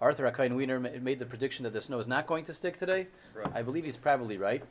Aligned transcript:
Arthur 0.00 0.30
Akain 0.30 0.54
Wiener 0.54 0.78
ma- 0.78 0.90
made 1.00 1.18
the 1.18 1.26
prediction 1.26 1.64
that 1.64 1.72
the 1.72 1.80
snow 1.80 1.98
is 1.98 2.06
not 2.06 2.26
going 2.26 2.44
to 2.44 2.52
stick 2.52 2.76
today. 2.76 3.06
Right. 3.34 3.50
I 3.54 3.62
believe 3.62 3.84
he's 3.84 3.96
probably 3.96 4.38
right. 4.38 4.62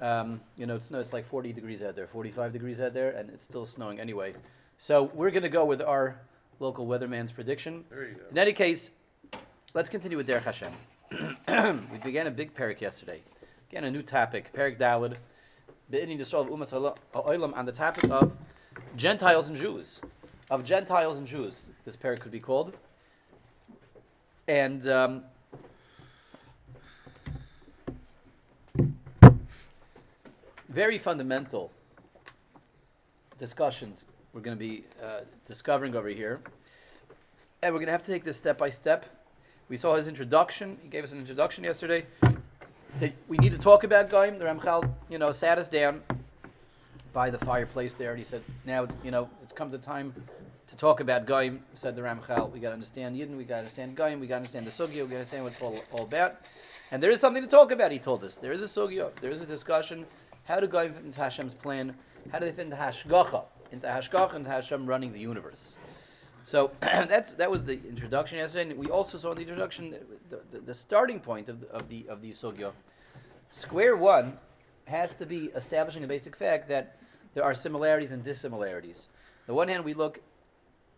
Um, 0.00 0.40
you 0.56 0.66
know, 0.66 0.76
it's 0.76 0.90
no, 0.90 0.98
it's 0.98 1.12
like 1.12 1.24
40 1.24 1.52
degrees 1.52 1.82
out 1.82 1.94
there, 1.96 2.06
45 2.06 2.52
degrees 2.52 2.80
out 2.80 2.92
there, 2.94 3.10
and 3.10 3.30
it's 3.30 3.44
still 3.44 3.64
snowing 3.64 4.00
anyway. 4.00 4.34
So 4.78 5.10
we're 5.14 5.30
going 5.30 5.44
to 5.44 5.48
go 5.48 5.64
with 5.64 5.80
our 5.80 6.20
local 6.58 6.86
weatherman's 6.86 7.32
prediction. 7.32 7.84
There 7.90 8.08
you 8.08 8.14
go. 8.14 8.22
In 8.30 8.38
any 8.38 8.52
case, 8.52 8.90
let's 9.74 9.88
continue 9.88 10.16
with 10.16 10.28
Derech 10.28 10.42
Hashem. 10.42 10.72
we 11.92 11.98
began 11.98 12.26
a 12.26 12.30
big 12.30 12.54
parak 12.54 12.80
yesterday. 12.80 13.20
Again, 13.70 13.84
a 13.84 13.90
new 13.90 14.02
topic, 14.02 14.50
Parak 14.54 14.78
Dalid, 14.78 15.16
Be'inin 15.90 16.18
Yisrael 16.18 16.48
Umas 16.48 16.72
Ha'olam, 16.72 17.56
on 17.56 17.64
the 17.64 17.72
topic 17.72 18.10
of 18.10 18.36
Gentiles 18.96 19.46
and 19.46 19.56
Jews. 19.56 20.00
Of 20.50 20.64
Gentiles 20.64 21.16
and 21.16 21.26
Jews, 21.26 21.70
this 21.84 21.96
parak 21.96 22.20
could 22.20 22.32
be 22.32 22.40
called. 22.40 22.74
And 24.48 24.88
um, 24.88 25.22
very 30.68 30.98
fundamental 30.98 31.70
discussions 33.38 34.04
we're 34.32 34.40
going 34.40 34.56
to 34.56 34.58
be 34.58 34.84
uh, 35.02 35.20
discovering 35.44 35.94
over 35.94 36.08
here. 36.08 36.40
And 37.62 37.72
we're 37.72 37.80
going 37.80 37.86
to 37.86 37.92
have 37.92 38.02
to 38.02 38.10
take 38.10 38.24
this 38.24 38.36
step 38.36 38.56
by 38.56 38.70
step. 38.70 39.04
We 39.68 39.76
saw 39.76 39.94
his 39.94 40.08
introduction. 40.08 40.78
He 40.82 40.88
gave 40.88 41.04
us 41.04 41.12
an 41.12 41.18
introduction 41.18 41.64
yesterday. 41.64 42.06
We 43.28 43.36
need 43.38 43.52
to 43.52 43.58
talk 43.58 43.84
about 43.84 44.10
Goyim. 44.10 44.38
The 44.38 44.46
Ramchal, 44.46 44.90
you 45.08 45.18
know, 45.18 45.32
sat 45.32 45.58
us 45.58 45.68
down 45.68 46.02
by 47.12 47.30
the 47.30 47.38
fireplace 47.38 47.94
there, 47.94 48.10
and 48.10 48.18
he 48.18 48.24
said, 48.24 48.42
"Now, 48.64 48.84
it's, 48.84 48.96
you 49.04 49.10
know, 49.10 49.28
it's 49.42 49.52
come 49.52 49.70
the 49.70 49.78
time 49.78 50.14
to 50.66 50.76
talk 50.76 51.00
about 51.00 51.26
Goyim." 51.26 51.62
Said 51.74 51.96
the 51.96 52.02
Ramchal, 52.02 52.50
"We 52.50 52.60
got 52.60 52.68
to 52.68 52.74
understand 52.74 53.16
Yidden. 53.16 53.36
We 53.36 53.44
got 53.44 53.56
to 53.56 53.60
understand 53.60 53.96
Goyim. 53.96 54.20
We 54.20 54.26
got 54.26 54.34
to 54.34 54.38
understand 54.38 54.66
the 54.66 54.70
sugya. 54.70 54.94
We 54.94 55.00
got 55.00 55.08
to 55.08 55.16
understand 55.16 55.44
what 55.44 55.52
it's 55.52 55.62
all, 55.62 55.78
all 55.92 56.04
about." 56.04 56.36
And 56.90 57.02
there 57.02 57.10
is 57.10 57.20
something 57.20 57.42
to 57.42 57.48
talk 57.48 57.72
about. 57.72 57.90
He 57.90 57.98
told 57.98 58.22
us 58.24 58.36
there 58.36 58.52
is 58.52 58.62
a 58.62 58.66
sugya. 58.66 59.14
There 59.20 59.30
is 59.30 59.40
a 59.40 59.46
discussion. 59.46 60.06
How 60.44 60.60
do 60.60 60.66
Goyim 60.66 60.92
fit 60.92 61.04
into 61.04 61.20
Hashem's 61.20 61.54
plan? 61.54 61.94
How 62.30 62.38
do 62.38 62.46
they 62.46 62.52
fit 62.52 62.66
into 62.66 62.76
Hashgacha? 62.76 63.44
Into 63.70 63.86
Hashgacha 63.86 64.34
and 64.34 64.46
Hashem 64.46 64.86
running 64.86 65.12
the 65.12 65.20
universe. 65.20 65.76
So 66.42 66.72
that's 66.80 67.32
that 67.32 67.50
was 67.50 67.64
the 67.64 67.80
introduction 67.88 68.38
yesterday. 68.38 68.70
And 68.70 68.78
we 68.78 68.88
also 68.88 69.16
saw 69.16 69.30
in 69.30 69.36
the 69.36 69.42
introduction 69.42 69.96
the, 70.28 70.40
the, 70.50 70.58
the 70.60 70.74
starting 70.74 71.20
point 71.20 71.48
of 71.48 71.60
the, 71.60 71.68
of 71.70 71.88
the 71.88 72.06
of 72.08 72.20
the 72.20 72.30
sugya. 72.30 72.72
Square 73.50 73.96
one 73.96 74.38
has 74.86 75.14
to 75.14 75.26
be 75.26 75.46
establishing 75.54 76.04
a 76.04 76.06
basic 76.06 76.36
fact 76.36 76.68
that 76.68 76.96
there 77.34 77.44
are 77.44 77.54
similarities 77.54 78.12
and 78.12 78.24
dissimilarities. 78.24 79.08
On 79.42 79.46
the 79.46 79.54
one 79.54 79.68
hand, 79.68 79.84
we 79.84 79.94
look 79.94 80.20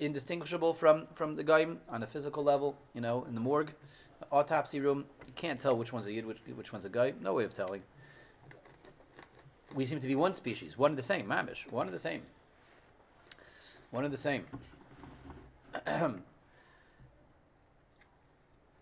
indistinguishable 0.01 0.75
from 0.75 1.07
from 1.15 1.37
the 1.37 1.45
guy 1.45 1.67
on 1.89 2.03
a 2.03 2.07
physical 2.07 2.43
level. 2.43 2.77
You 2.95 3.01
know, 3.01 3.25
in 3.29 3.35
the 3.35 3.41
morgue, 3.41 3.73
autopsy 4.33 4.81
room, 4.81 5.05
you 5.27 5.33
can't 5.35 5.59
tell 5.59 5.77
which 5.77 5.93
one's 5.93 6.07
a 6.07 6.13
yid, 6.13 6.27
which, 6.27 6.39
which 6.55 6.73
one's 6.73 6.85
a 6.85 6.89
guy. 6.89 7.15
No 7.21 7.35
way 7.35 7.45
of 7.45 7.53
telling. 7.55 7.83
We 9.75 9.85
seem 9.85 10.01
to 10.01 10.07
be 10.07 10.15
one 10.15 10.35
species, 10.35 10.79
one 10.79 10.93
of 10.93 10.97
the 10.97 11.03
same, 11.03 11.27
mamish, 11.27 11.71
one 11.71 11.87
of 11.87 11.93
the 11.93 11.99
same, 11.99 12.23
one 13.91 14.05
of 14.05 14.13
the 14.13 14.17
same. 14.17 14.45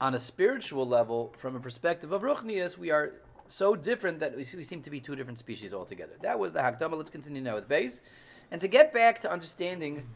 on 0.03 0.15
a 0.15 0.19
spiritual 0.19 0.87
level, 0.87 1.33
from 1.39 1.57
a 1.57 1.61
perspective 1.61 2.13
of 2.13 2.23
Ruchnias, 2.23 2.77
we 2.77 2.91
are 2.91 3.15
so 3.47 3.75
different 3.77 4.19
that 4.19 4.37
we, 4.37 4.45
we 4.57 4.65
seem 4.65 4.83
to 4.83 4.91
be 4.91 5.01
two 5.01 5.15
different 5.15 5.39
species 5.39 5.73
altogether. 5.73 6.13
That 6.23 6.39
was 6.39 6.53
the 6.53 6.59
Hakdama. 6.59 6.97
Let's 6.97 7.09
continue 7.09 7.41
now 7.41 7.55
with 7.55 7.69
base. 7.69 8.03
And 8.51 8.61
to 8.61 8.69
get 8.69 8.93
back 8.93 9.21
to 9.21 9.33
understanding 9.33 10.07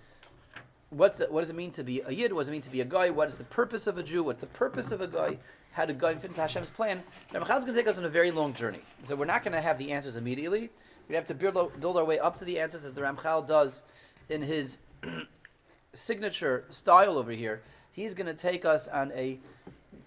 what's 0.90 1.20
what 1.30 1.40
does 1.40 1.50
it 1.50 1.56
mean 1.56 1.70
to 1.72 1.82
be 1.82 2.00
a 2.00 2.12
Yid, 2.12 2.32
what 2.32 2.40
does 2.40 2.48
it 2.48 2.52
mean 2.52 2.60
to 2.62 2.70
be 2.70 2.80
a 2.80 2.84
guy, 2.84 3.10
what 3.10 3.28
is 3.28 3.36
the 3.36 3.44
purpose 3.44 3.86
of 3.86 3.98
a 3.98 4.02
Jew, 4.02 4.22
what's 4.22 4.40
the 4.40 4.46
purpose 4.46 4.92
of 4.92 5.00
a 5.00 5.06
guy, 5.06 5.38
how 5.72 5.84
to 5.84 5.92
go 5.92 6.14
fit 6.14 6.30
into 6.30 6.40
Hashem's 6.40 6.70
plan, 6.70 7.02
the 7.32 7.38
Ramchal 7.38 7.58
is 7.58 7.64
going 7.64 7.74
to 7.74 7.80
take 7.80 7.88
us 7.88 7.98
on 7.98 8.04
a 8.04 8.08
very 8.08 8.30
long 8.30 8.52
journey. 8.54 8.80
So 9.02 9.14
we're 9.14 9.24
not 9.24 9.42
going 9.42 9.54
to 9.54 9.60
have 9.60 9.78
the 9.78 9.92
answers 9.92 10.16
immediately. 10.16 10.70
We 11.08 11.14
have 11.14 11.24
to 11.26 11.34
build, 11.34 11.80
build 11.80 11.96
our 11.96 12.04
way 12.04 12.18
up 12.18 12.36
to 12.36 12.44
the 12.44 12.58
answers 12.58 12.84
as 12.84 12.94
the 12.94 13.02
Ramchal 13.02 13.46
does 13.46 13.82
in 14.28 14.42
his 14.42 14.78
signature 15.92 16.64
style 16.70 17.18
over 17.18 17.30
here. 17.30 17.62
He's 17.92 18.14
going 18.14 18.26
to 18.26 18.34
take 18.34 18.64
us 18.64 18.88
on 18.88 19.12
a 19.12 19.38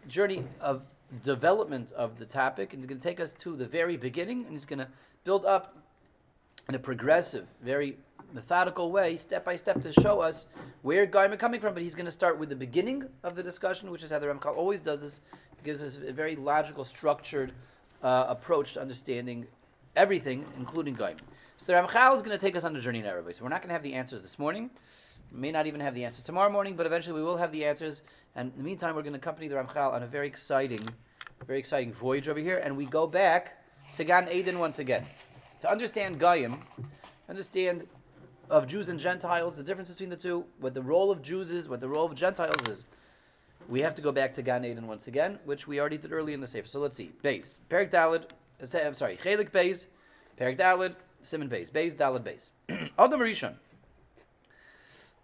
journey 0.07 0.43
of 0.59 0.81
development 1.23 1.91
of 1.93 2.17
the 2.17 2.25
topic, 2.25 2.73
and 2.73 2.81
he's 2.81 2.87
going 2.87 2.99
to 2.99 3.07
take 3.07 3.19
us 3.19 3.33
to 3.33 3.55
the 3.55 3.65
very 3.65 3.97
beginning, 3.97 4.43
and 4.43 4.53
he's 4.53 4.65
going 4.65 4.79
to 4.79 4.87
build 5.23 5.45
up 5.45 5.75
in 6.67 6.75
a 6.75 6.79
progressive, 6.79 7.47
very 7.63 7.97
methodical 8.33 8.91
way, 8.91 9.17
step 9.17 9.45
by 9.45 9.55
step, 9.55 9.81
to 9.81 9.93
show 9.93 10.19
us 10.19 10.47
where 10.81 11.05
Gaim 11.07 11.31
are 11.31 11.37
coming 11.37 11.59
from. 11.59 11.73
But 11.73 11.83
he's 11.83 11.95
going 11.95 12.05
to 12.05 12.11
start 12.11 12.37
with 12.37 12.49
the 12.49 12.55
beginning 12.55 13.03
of 13.23 13.35
the 13.35 13.43
discussion, 13.43 13.91
which 13.91 14.03
is 14.03 14.11
how 14.11 14.19
the 14.19 14.27
Ramchal 14.27 14.55
always 14.55 14.81
does 14.81 15.01
this. 15.01 15.21
Gives 15.63 15.83
us 15.83 15.97
a 16.05 16.13
very 16.13 16.35
logical, 16.35 16.85
structured 16.85 17.51
uh, 18.01 18.25
approach 18.29 18.73
to 18.73 18.81
understanding 18.81 19.45
everything, 19.95 20.45
including 20.57 20.95
Gaim. 20.95 21.17
So 21.57 21.73
the 21.73 21.79
Ramchal 21.79 22.15
is 22.15 22.21
going 22.21 22.37
to 22.37 22.43
take 22.43 22.55
us 22.55 22.63
on 22.63 22.75
a 22.75 22.79
journey 22.79 22.99
in 22.99 23.05
Arabic. 23.05 23.35
So 23.35 23.43
we're 23.43 23.49
not 23.49 23.61
going 23.61 23.69
to 23.69 23.73
have 23.73 23.83
the 23.83 23.93
answers 23.93 24.21
this 24.21 24.39
morning. 24.39 24.69
We 25.33 25.39
may 25.39 25.51
not 25.51 25.67
even 25.67 25.81
have 25.81 25.93
the 25.93 26.05
answers 26.05 26.23
tomorrow 26.23 26.49
morning, 26.49 26.75
but 26.75 26.85
eventually 26.85 27.19
we 27.19 27.23
will 27.23 27.37
have 27.37 27.51
the 27.51 27.65
answers. 27.65 28.03
And 28.35 28.51
in 28.53 28.57
the 28.57 28.63
meantime, 28.63 28.95
we're 28.95 29.01
going 29.01 29.13
to 29.13 29.19
accompany 29.19 29.49
the 29.49 29.55
Ramchal 29.55 29.91
on 29.91 30.03
a 30.03 30.07
very 30.07 30.27
exciting, 30.27 30.79
very 31.45 31.59
exciting 31.59 31.91
voyage 31.91 32.29
over 32.29 32.39
here. 32.39 32.61
And 32.63 32.77
we 32.77 32.85
go 32.85 33.05
back 33.05 33.61
to 33.95 34.03
Gan 34.05 34.29
Eden 34.31 34.59
once 34.59 34.79
again. 34.79 35.05
To 35.59 35.69
understand 35.69 36.19
Goyim, 36.19 36.61
understand 37.27 37.85
of 38.49 38.67
Jews 38.67 38.89
and 38.89 38.99
Gentiles, 38.99 39.55
the 39.55 39.63
difference 39.63 39.89
between 39.89 40.09
the 40.09 40.17
two, 40.17 40.45
what 40.59 40.73
the 40.73 40.81
role 40.81 41.11
of 41.11 41.21
Jews 41.21 41.51
is, 41.51 41.69
what 41.69 41.79
the 41.79 41.87
role 41.87 42.05
of 42.05 42.15
Gentiles 42.15 42.67
is. 42.67 42.85
We 43.67 43.81
have 43.81 43.93
to 43.95 44.01
go 44.01 44.11
back 44.11 44.33
to 44.35 44.41
Gan 44.41 44.65
Eden 44.65 44.87
once 44.87 45.07
again, 45.07 45.37
which 45.45 45.67
we 45.67 45.79
already 45.79 45.97
did 45.97 46.11
early 46.11 46.33
in 46.33 46.41
the 46.41 46.47
Sefer. 46.47 46.67
So 46.67 46.79
let's 46.79 46.95
see. 46.95 47.11
Beis. 47.23 47.57
Perik 47.69 47.91
Dalid. 47.91 48.23
uh, 48.23 48.79
I'm 48.79 48.95
sorry. 48.95 49.17
Chelik 49.17 49.51
Beis. 49.51 49.85
Perik 50.39 50.57
Dalid. 50.57 50.95
Simon 51.21 51.49
Beis. 51.49 51.71
Beis 51.71 51.93
Dalid 51.93 52.23
Beis. 52.23 52.51
Adam 52.97 53.19
Rishon. 53.19 53.53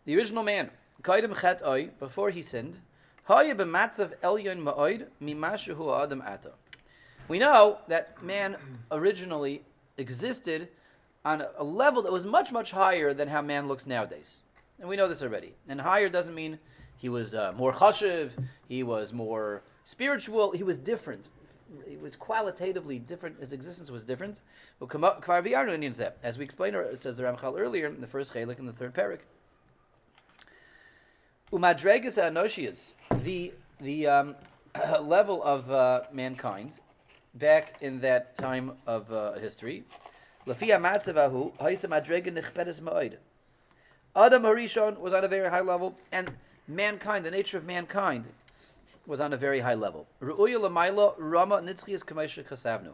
The 0.05 0.15
original 0.15 0.43
man. 0.43 0.69
Kaidim 1.01 1.39
Chet 1.41 1.65
Oy. 1.65 1.89
Before 1.97 2.29
he 2.29 2.43
sinned. 2.43 2.79
Haya 3.23 3.55
b'matzav 3.55 4.13
elyon 4.21 4.61
ma'oid 4.61 5.07
mimashu 5.19 6.03
adam 6.03 6.21
ata. 6.21 6.51
We 7.27 7.39
know 7.39 7.79
that 7.87 8.21
man 8.21 8.57
originally 8.91 9.63
existed 9.97 10.67
on 11.25 11.43
a 11.57 11.63
level 11.63 12.03
that 12.03 12.11
was 12.11 12.25
much, 12.25 12.51
much 12.51 12.71
higher 12.71 13.13
than 13.13 13.27
how 13.27 13.41
man 13.41 13.67
looks 13.67 13.87
nowadays. 13.87 14.41
And 14.79 14.87
we 14.87 14.95
know 14.95 15.07
this 15.07 15.23
already. 15.23 15.55
And 15.67 15.81
higher 15.81 16.07
doesn't 16.07 16.35
mean 16.35 16.59
he 16.97 17.09
was 17.09 17.33
uh, 17.33 17.51
more 17.57 17.73
chashiv, 17.73 18.31
he 18.69 18.83
was 18.83 19.11
more 19.11 19.63
spiritual, 19.85 20.51
he 20.51 20.63
was 20.63 20.77
different. 20.77 21.29
He 21.87 21.97
was 21.97 22.15
qualitatively 22.15 22.99
different, 22.99 23.39
his 23.39 23.51
existence 23.51 23.89
was 23.89 24.03
different. 24.03 24.41
As 24.79 26.37
we 26.37 26.45
explained, 26.45 26.75
it 26.75 26.99
says 26.99 27.17
the 27.17 27.23
Ramchal 27.23 27.59
earlier 27.59 27.87
in 27.87 27.99
the 27.99 28.07
first 28.07 28.33
chelik 28.33 28.59
in 28.59 28.67
the 28.67 28.73
third 28.73 28.93
parak. 28.93 29.19
Umadregas 31.51 32.17
anoshias, 32.17 32.93
the 33.23 33.53
the 33.81 34.07
um, 34.07 34.35
level 35.01 35.43
of 35.43 35.69
uh, 35.71 36.01
mankind 36.11 36.79
back 37.35 37.77
in 37.81 37.99
that 38.01 38.35
time 38.35 38.73
of 38.87 39.11
uh, 39.11 39.33
history. 39.33 39.83
Lafia 40.47 40.79
matzevahu 40.79 41.57
haisa 41.57 41.87
madrega 41.87 42.31
nechpedes 42.31 42.81
ma'od. 42.81 43.17
Adam 44.15 44.43
Harishon 44.43 44.99
was 44.99 45.13
on 45.13 45.23
a 45.23 45.27
very 45.27 45.49
high 45.49 45.61
level, 45.61 45.95
and 46.11 46.31
mankind, 46.67 47.25
the 47.25 47.31
nature 47.31 47.57
of 47.57 47.65
mankind, 47.65 48.27
was 49.07 49.19
on 49.19 49.33
a 49.33 49.37
very 49.37 49.59
high 49.59 49.73
level. 49.73 50.07
Ru'uya 50.21 50.59
lamaila 50.59 51.15
rama 51.17 51.57
nitzchias 51.57 52.03
kamesha 52.03 52.43
kasavnu. 52.43 52.93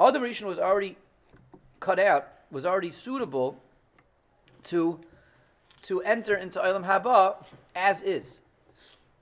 Adam 0.00 0.22
Harishon 0.22 0.46
was 0.46 0.58
already 0.58 0.96
cut 1.80 1.98
out, 1.98 2.28
was 2.50 2.66
already 2.66 2.90
suitable 2.90 3.60
to 4.64 5.00
to 5.82 6.02
enter 6.02 6.34
into 6.34 6.58
Olam 6.58 6.84
Haba 6.84 7.36
as 7.76 8.02
is. 8.02 8.40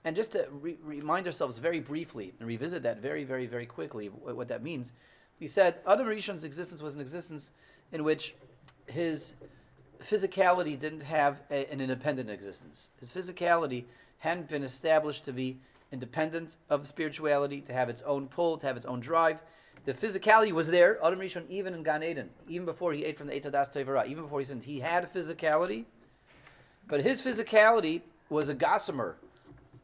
And 0.04 0.16
just 0.16 0.32
to 0.32 0.46
re- 0.50 0.78
remind 0.82 1.26
ourselves 1.26 1.58
very 1.58 1.80
briefly 1.80 2.32
and 2.38 2.48
revisit 2.48 2.82
that 2.84 2.98
very, 2.98 3.24
very, 3.24 3.46
very 3.46 3.66
quickly, 3.66 4.06
what 4.06 4.48
that 4.48 4.62
means, 4.62 4.92
we 5.40 5.46
said 5.46 5.80
Adam 5.86 6.06
Rishon's 6.06 6.44
existence 6.44 6.82
was 6.82 6.94
an 6.94 7.00
existence 7.00 7.50
in 7.92 8.04
which 8.04 8.34
his 8.86 9.34
physicality 10.00 10.78
didn't 10.78 11.02
have 11.02 11.40
a, 11.50 11.70
an 11.70 11.80
independent 11.80 12.30
existence. 12.30 12.90
His 13.00 13.12
physicality 13.12 13.84
hadn't 14.18 14.48
been 14.48 14.62
established 14.62 15.24
to 15.24 15.32
be 15.32 15.58
independent 15.92 16.56
of 16.68 16.86
spirituality, 16.86 17.60
to 17.60 17.72
have 17.72 17.88
its 17.88 18.02
own 18.02 18.26
pull, 18.28 18.56
to 18.58 18.66
have 18.66 18.76
its 18.76 18.86
own 18.86 19.00
drive. 19.00 19.38
The 19.84 19.92
physicality 19.92 20.52
was 20.52 20.66
there, 20.66 20.98
Adam 21.04 21.20
Rishon, 21.20 21.48
even 21.48 21.74
in 21.74 21.82
Gan 21.82 22.02
Eden, 22.02 22.30
even 22.48 22.66
before 22.66 22.92
he 22.92 23.04
ate 23.04 23.16
from 23.16 23.28
the 23.28 23.34
Eitz 23.34 23.48
Hadas 23.48 23.72
Tevarah, 23.72 24.06
even 24.06 24.24
before 24.24 24.40
he 24.40 24.44
sinned, 24.44 24.64
he 24.64 24.80
had 24.80 25.04
a 25.04 25.06
physicality, 25.06 25.84
but 26.88 27.02
his 27.02 27.22
physicality 27.22 28.00
was 28.28 28.48
a 28.48 28.54
gossamer, 28.54 29.16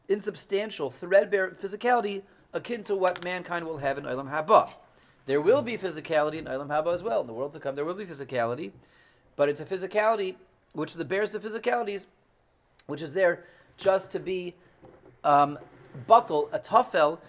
insubstantial, 0.09 0.89
threadbare 0.89 1.51
physicality 1.51 2.21
akin 2.51 2.83
to 2.83 2.95
what 2.95 3.23
mankind 3.23 3.65
will 3.65 3.77
have 3.77 3.97
in 3.97 4.03
Olam 4.03 4.29
Haba. 4.29 4.69
There 5.25 5.41
will 5.41 5.61
be 5.61 5.77
physicality 5.77 6.35
in 6.35 6.45
Olam 6.45 6.67
Haba 6.67 6.93
as 6.93 7.01
well. 7.01 7.21
In 7.21 7.27
the 7.27 7.33
world 7.33 7.53
to 7.53 7.59
come, 7.59 7.75
there 7.75 7.85
will 7.85 7.93
be 7.93 8.05
physicality, 8.05 8.71
but 9.35 9.49
it's 9.49 9.61
a 9.61 9.65
physicality 9.65 10.35
which 10.73 10.91
is 10.91 10.97
the 10.97 11.05
bears 11.05 11.35
of 11.35 11.43
physicalities, 11.43 12.07
which 12.87 13.01
is 13.01 13.13
there 13.13 13.43
just 13.77 14.11
to 14.11 14.19
be 14.19 14.53
um, 15.23 15.57
bottle, 16.07 16.49
a 16.51 16.59
tafel, 16.59 17.19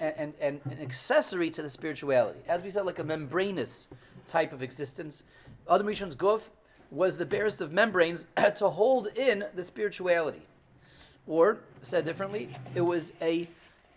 and, 0.00 0.32
and, 0.40 0.60
an 0.64 0.78
accessory 0.80 1.50
to 1.50 1.60
the 1.60 1.68
spirituality. 1.68 2.38
As 2.48 2.62
we 2.62 2.70
said, 2.70 2.86
like 2.86 2.98
a 2.98 3.04
membranous 3.04 3.88
type 4.26 4.52
of 4.52 4.62
existence. 4.62 5.24
Adam 5.70 5.86
Rishon's 5.86 6.16
guf 6.16 6.48
was 6.90 7.18
the 7.18 7.26
barest 7.26 7.60
of 7.60 7.72
membranes 7.72 8.26
to 8.56 8.68
hold 8.68 9.08
in 9.16 9.44
the 9.54 9.62
spirituality. 9.62 10.42
Or, 11.26 11.58
said 11.80 12.04
differently, 12.04 12.48
it 12.74 12.80
was 12.80 13.12
a 13.20 13.48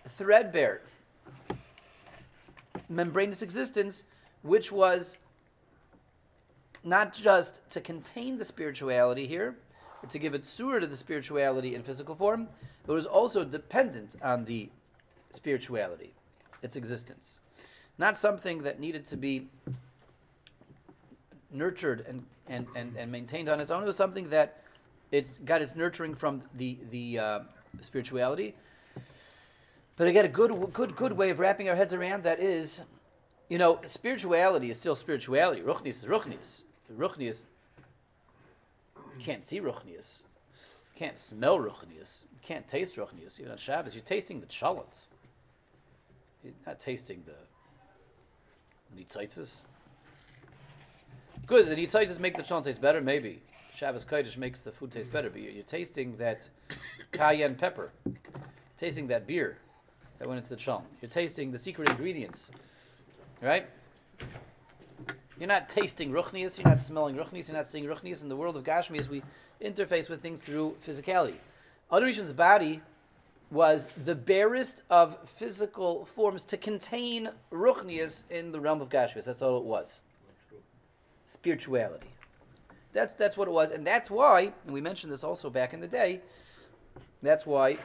threadbare, 0.09 0.81
membranous 2.89 3.41
existence, 3.41 4.03
which 4.43 4.71
was 4.71 5.17
not 6.83 7.13
just 7.13 7.67
to 7.69 7.81
contain 7.81 8.37
the 8.37 8.45
spirituality 8.45 9.27
here, 9.27 9.57
or 10.03 10.09
to 10.09 10.19
give 10.19 10.33
it 10.33 10.45
surah 10.45 10.79
to 10.79 10.87
the 10.87 10.95
spirituality 10.95 11.75
in 11.75 11.83
physical 11.83 12.15
form, 12.15 12.47
but 12.85 12.93
was 12.93 13.05
also 13.05 13.43
dependent 13.43 14.15
on 14.21 14.45
the 14.45 14.69
spirituality, 15.31 16.13
its 16.61 16.75
existence. 16.75 17.39
Not 17.97 18.15
something 18.15 18.59
that 18.59 18.79
needed 18.79 19.05
to 19.05 19.17
be 19.17 19.47
nurtured 21.51 22.05
and, 22.07 22.23
and, 22.47 22.67
and, 22.75 22.95
and 22.97 23.11
maintained 23.11 23.49
on 23.49 23.59
its 23.59 23.71
own. 23.71 23.83
It 23.83 23.87
was 23.87 23.97
something 23.97 24.29
that 24.29 24.63
it's 25.11 25.37
got 25.45 25.61
its 25.61 25.75
nurturing 25.75 26.13
from 26.13 26.43
the, 26.55 26.77
the 26.91 27.19
uh, 27.19 27.39
spirituality. 27.81 28.55
But 29.97 30.07
again, 30.07 30.25
a 30.25 30.29
good, 30.29 30.73
good, 30.73 30.95
good 30.95 31.13
way 31.13 31.31
of 31.31 31.39
wrapping 31.39 31.69
our 31.69 31.75
heads 31.75 31.93
around 31.93 32.23
that 32.23 32.39
is, 32.39 32.83
you 33.49 33.57
know, 33.57 33.79
spirituality 33.83 34.69
is 34.69 34.77
still 34.77 34.95
spirituality. 34.95 35.61
Ruchnius 35.61 35.87
is 35.87 36.05
Ruchnius. 36.05 36.63
Ruchnius 36.95 37.43
can't 39.19 39.43
see 39.43 39.59
Ruchnius. 39.59 40.21
can't 40.95 41.17
smell 41.17 41.57
Ruchnius. 41.57 42.25
You 42.31 42.39
can't 42.43 42.67
taste 42.67 42.95
Ruchnius. 42.95 43.39
Even 43.39 43.51
on 43.51 43.57
Shabbos, 43.57 43.95
you're 43.95 44.03
tasting 44.03 44.39
the 44.39 44.45
chalot. 44.45 45.07
You're 46.43 46.53
not 46.67 46.79
tasting 46.79 47.23
the 47.25 47.35
nitzitzes. 48.95 49.61
Good, 51.47 51.65
the 51.67 51.75
nitzitzes 51.75 52.19
make 52.19 52.35
the 52.35 52.43
chalot 52.43 52.65
taste 52.65 52.81
better, 52.81 53.01
maybe. 53.01 53.41
Shabbos 53.73 54.05
Kodesh 54.05 54.37
makes 54.37 54.61
the 54.61 54.71
food 54.71 54.91
taste 54.91 55.11
better, 55.11 55.31
but 55.31 55.41
you're, 55.41 55.51
you're 55.51 55.63
tasting 55.63 56.15
that 56.17 56.47
cayenne 57.11 57.55
pepper, 57.55 57.91
tasting 58.77 59.07
that 59.07 59.25
beer 59.25 59.57
that 60.19 60.27
went 60.27 60.37
into 60.37 60.49
the 60.49 60.55
chalot. 60.55 60.83
You're 61.01 61.09
tasting 61.09 61.51
the 61.51 61.59
secret 61.59 61.89
ingredients, 61.89 62.51
right? 63.41 63.67
You're 65.39 65.47
not 65.47 65.69
tasting 65.69 66.11
ruchnias, 66.11 66.57
you're 66.57 66.67
not 66.67 66.81
smelling 66.81 67.15
ruchnias, 67.15 67.47
you're 67.47 67.57
not 67.57 67.67
seeing 67.67 67.85
ruchnias. 67.85 68.23
In 68.23 68.29
the 68.29 68.35
world 68.35 68.57
of 68.57 68.63
Gashmi, 68.63 69.07
we 69.07 69.21
interface 69.61 70.09
with 70.09 70.21
things 70.21 70.41
through 70.41 70.75
physicality. 70.83 71.35
Adam 71.91 72.09
Rishon's 72.09 72.33
body 72.33 72.81
was 73.51 73.87
the 74.03 74.15
barest 74.15 74.81
of 74.89 75.17
physical 75.29 76.05
forms 76.05 76.43
to 76.43 76.57
contain 76.57 77.29
ruchnias 77.51 78.23
in 78.29 78.51
the 78.51 78.59
realm 78.59 78.81
of 78.81 78.89
Gashmis. 78.89 79.25
That's 79.25 79.41
all 79.41 79.57
it 79.57 79.63
was. 79.63 80.01
Spirituality. 81.27 82.07
That's, 82.93 83.13
that's 83.13 83.37
what 83.37 83.47
it 83.47 83.51
was. 83.51 83.71
And 83.71 83.85
that's 83.85 84.09
why, 84.09 84.51
and 84.65 84.73
we 84.73 84.81
mentioned 84.81 85.13
this 85.13 85.23
also 85.23 85.49
back 85.49 85.73
in 85.73 85.79
the 85.79 85.87
day, 85.87 86.19
that's 87.21 87.45
why 87.45 87.77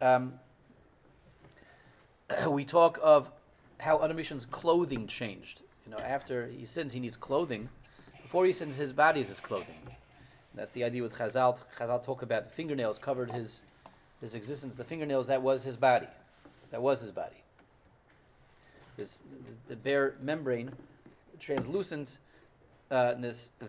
um, 0.00 0.34
we 2.48 2.64
talk 2.64 2.98
of 3.02 3.30
how 3.80 4.02
Adam 4.02 4.16
Rishon's 4.16 4.44
clothing 4.46 5.06
changed. 5.06 5.62
You 5.86 5.92
know, 5.92 5.98
after 5.98 6.46
he 6.46 6.64
sins, 6.64 6.92
he 6.92 7.00
needs 7.00 7.16
clothing. 7.16 7.68
Before 8.22 8.46
he 8.46 8.52
sins, 8.52 8.76
his 8.76 8.92
body 8.92 9.20
is 9.20 9.28
his 9.28 9.40
clothing. 9.40 9.80
That's 10.54 10.72
the 10.72 10.84
idea 10.84 11.02
with 11.02 11.14
Chazal. 11.14 11.58
Chazal 11.78 12.04
talk 12.04 12.22
about 12.22 12.44
the 12.44 12.50
fingernails 12.50 12.98
covered 12.98 13.30
his 13.30 13.62
his 14.20 14.34
existence. 14.34 14.76
The 14.76 14.84
fingernails 14.84 15.26
that 15.26 15.42
was 15.42 15.64
his 15.64 15.76
body, 15.76 16.06
that 16.70 16.80
was 16.80 17.00
his 17.00 17.10
body. 17.10 17.42
This 18.96 19.18
the, 19.68 19.76
bare 19.76 20.14
membrane, 20.20 20.70
translucentness 21.40 22.18
uh, 22.90 23.14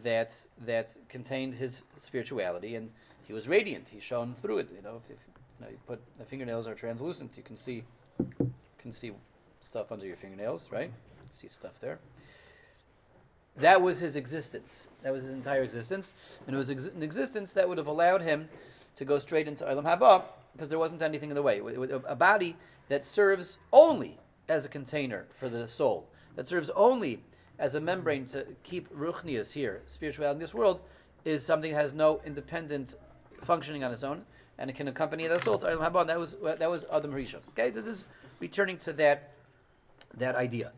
that 0.04 0.48
that 0.66 0.98
contained 1.08 1.54
his 1.56 1.82
spirituality, 1.98 2.76
and 2.76 2.92
he 3.26 3.34
was 3.34 3.48
radiant. 3.48 3.88
He 3.88 4.00
shone 4.00 4.36
through 4.42 4.60
it. 4.60 4.70
You 4.76 4.82
know, 4.82 5.02
if, 5.10 5.16
if 5.16 5.18
you, 5.28 5.66
know, 5.66 5.72
you 5.72 5.78
put 5.88 6.02
the 6.20 6.26
fingernails 6.26 6.68
are 6.68 6.76
translucent, 6.76 7.38
you 7.38 7.44
can 7.44 7.56
see 7.56 7.84
can 8.84 8.92
see 8.92 9.12
stuff 9.62 9.92
under 9.92 10.06
your 10.06 10.18
fingernails, 10.18 10.70
right? 10.72 10.92
see 11.32 11.48
stuff 11.48 11.80
there. 11.82 11.98
That 13.58 13.82
was 13.82 13.98
his 13.98 14.16
existence. 14.16 14.88
That 15.02 15.12
was 15.12 15.24
his 15.24 15.34
entire 15.34 15.64
existence. 15.64 16.14
And 16.46 16.54
it 16.54 16.58
was 16.58 16.70
ex- 16.70 16.88
an 16.88 17.02
existence 17.02 17.54
that 17.54 17.68
would 17.68 17.80
have 17.80 17.88
allowed 17.88 18.22
him 18.22 18.50
to 18.96 19.06
go 19.06 19.18
straight 19.18 19.48
into 19.48 19.64
Olam 19.64 19.84
Haba 19.84 20.24
because 20.54 20.70
there 20.70 20.78
wasn't 20.78 21.02
anything 21.02 21.30
in 21.30 21.36
the 21.36 21.42
way. 21.42 21.60
A 22.08 22.16
body 22.16 22.56
that 22.90 23.04
serves 23.04 23.58
only 23.72 24.20
as 24.48 24.66
a 24.66 24.70
container 24.70 25.26
for 25.40 25.50
the 25.50 25.68
soul, 25.68 26.08
that 26.36 26.46
serves 26.46 26.70
only 26.72 27.20
as 27.58 27.74
a 27.74 27.82
membrane 27.82 28.26
to 28.26 28.46
keep 28.62 28.94
ruchnias 28.94 29.52
here, 29.52 29.82
spirituality 29.88 30.36
in 30.36 30.40
this 30.40 30.54
world, 30.54 30.82
is 31.26 31.44
something 31.44 31.72
that 31.72 31.80
has 31.80 31.94
no 31.94 32.22
independent 32.26 32.96
functioning 33.44 33.84
on 33.84 33.92
its 33.92 34.04
own, 34.04 34.24
and 34.60 34.70
it 34.70 34.76
can 34.76 34.88
accompany 34.88 35.28
the 35.28 35.40
soul 35.40 35.58
to 35.58 35.66
Olam 35.66 35.92
Haba. 35.92 36.06
That 36.06 36.20
was 36.20 36.36
that 36.44 36.70
was 36.70 36.86
Adam 36.92 37.12
Rishon. 37.12 37.40
Okay, 37.50 37.70
this 37.72 37.88
is 37.88 38.06
returning 38.44 38.78
to 38.78 38.92
that 38.92 39.32
that 40.18 40.36
idea. 40.36 40.72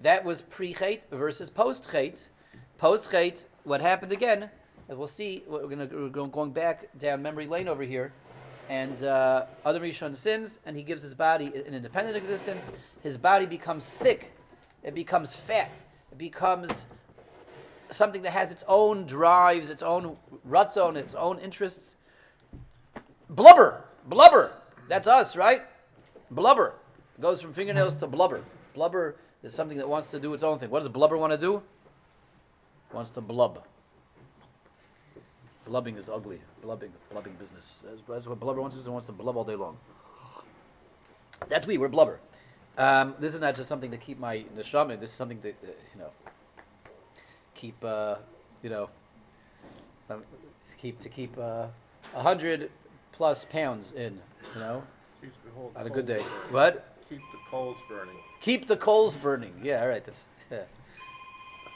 That 0.00 0.24
was 0.24 0.42
pre-chait 0.42 1.08
versus 1.10 1.50
post-chait. 1.50 2.28
Post-chait, 2.78 3.46
what 3.64 3.80
happened 3.80 4.12
again, 4.12 4.48
as 4.88 4.96
we'll 4.96 5.06
see, 5.06 5.42
we're, 5.46 5.66
gonna, 5.66 5.88
we're 5.92 6.28
going 6.28 6.52
back 6.52 6.88
down 6.98 7.20
memory 7.22 7.46
lane 7.46 7.68
over 7.68 7.82
here, 7.82 8.12
and 8.68 9.02
uh, 9.04 9.46
Adam 9.64 9.82
Rishon 9.82 10.16
sins, 10.16 10.58
and 10.64 10.76
he 10.76 10.82
gives 10.82 11.02
his 11.02 11.14
body 11.14 11.46
an 11.46 11.74
independent 11.74 12.16
existence. 12.16 12.70
His 13.02 13.18
body 13.18 13.46
becomes 13.46 13.84
thick, 13.90 14.32
it 14.82 14.94
becomes 14.94 15.34
fat, 15.34 15.70
it 16.12 16.18
becomes 16.18 16.86
something 17.90 18.22
that 18.22 18.32
has 18.32 18.52
its 18.52 18.64
own 18.68 19.06
drives, 19.06 19.70
its 19.70 19.82
own 19.82 20.16
rutzon, 20.48 20.96
its 20.96 21.14
own 21.14 21.38
interests. 21.40 21.96
Blubber, 23.30 23.84
blubber, 24.06 24.52
that's 24.88 25.06
us, 25.06 25.36
right? 25.36 25.62
Blubber 26.30 26.74
goes 27.20 27.40
from 27.40 27.52
fingernails 27.52 27.94
to 27.96 28.06
blubber. 28.06 28.42
Blubber 28.74 29.16
is 29.42 29.54
something 29.54 29.78
that 29.78 29.88
wants 29.88 30.10
to 30.10 30.20
do 30.20 30.34
its 30.34 30.42
own 30.42 30.58
thing. 30.58 30.70
What 30.70 30.80
does 30.80 30.88
blubber 30.88 31.16
want 31.16 31.32
to 31.32 31.38
do? 31.38 31.62
Wants 32.92 33.10
to 33.10 33.20
blub. 33.20 33.64
Blubbing 35.66 35.96
is 35.96 36.08
ugly. 36.08 36.40
Blubbing, 36.62 36.92
blubbing 37.10 37.34
business. 37.34 37.74
That's, 37.84 38.00
that's 38.08 38.26
what 38.26 38.38
blubber 38.38 38.60
wants 38.60 38.76
to 38.76 38.82
do. 38.82 38.88
It 38.88 38.92
wants 38.92 39.06
to 39.06 39.12
blub 39.12 39.36
all 39.36 39.44
day 39.44 39.56
long. 39.56 39.76
That's 41.48 41.66
we. 41.66 41.78
We're 41.78 41.88
blubber. 41.88 42.20
Um, 42.78 43.14
this 43.18 43.34
is 43.34 43.40
not 43.40 43.56
just 43.56 43.68
something 43.68 43.90
to 43.90 43.96
keep 43.96 44.18
my 44.18 44.44
neshama. 44.56 44.98
This 45.00 45.10
is 45.10 45.16
something 45.16 45.40
to, 45.40 45.50
uh, 45.50 45.52
you 45.94 46.00
know, 46.00 46.10
keep, 47.54 47.82
uh, 47.84 48.16
you 48.62 48.70
know, 48.70 48.90
um, 50.10 50.22
keep 50.80 51.00
to 51.00 51.08
keep 51.08 51.36
uh, 51.38 51.66
a 52.14 52.18
uh, 52.18 52.22
hundred 52.22 52.70
plus 53.12 53.44
pounds 53.44 53.92
in. 53.92 54.20
You 54.54 54.60
know, 54.60 54.82
on 55.74 55.86
a 55.86 55.90
good 55.90 56.06
day. 56.06 56.22
What? 56.50 56.96
Keep 57.08 57.20
the 57.32 57.38
coals 57.50 57.76
burning. 57.88 58.16
Keep 58.40 58.66
the 58.66 58.76
coals 58.76 59.16
burning. 59.16 59.54
Yeah, 59.62 59.82
all 59.82 59.88
right. 59.88 60.04
This 60.04 60.24
yeah. 60.50 60.62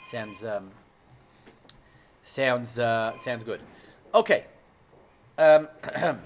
sounds 0.09 0.45
um, 0.45 0.71
sounds 2.23 2.79
uh, 2.79 3.17
sounds 3.19 3.45
good. 3.45 3.61
Okay. 4.15 4.45
Um, 5.39 5.69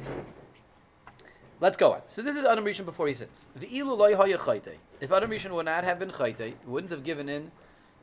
let's 1.60 1.76
go 1.76 1.92
on. 1.92 2.00
So 2.08 2.22
this 2.22 2.36
is 2.36 2.44
Adam 2.44 2.64
Rishon 2.64 2.84
before 2.84 3.06
he 3.06 3.14
sins. 3.14 3.46
If 3.60 5.12
Adam 5.12 5.30
Rishon 5.30 5.50
would 5.50 5.66
not 5.66 5.84
have 5.84 5.98
been 5.98 6.10
chayte, 6.10 6.54
wouldn't 6.66 6.90
have 6.90 7.04
given 7.04 7.28
in 7.28 7.50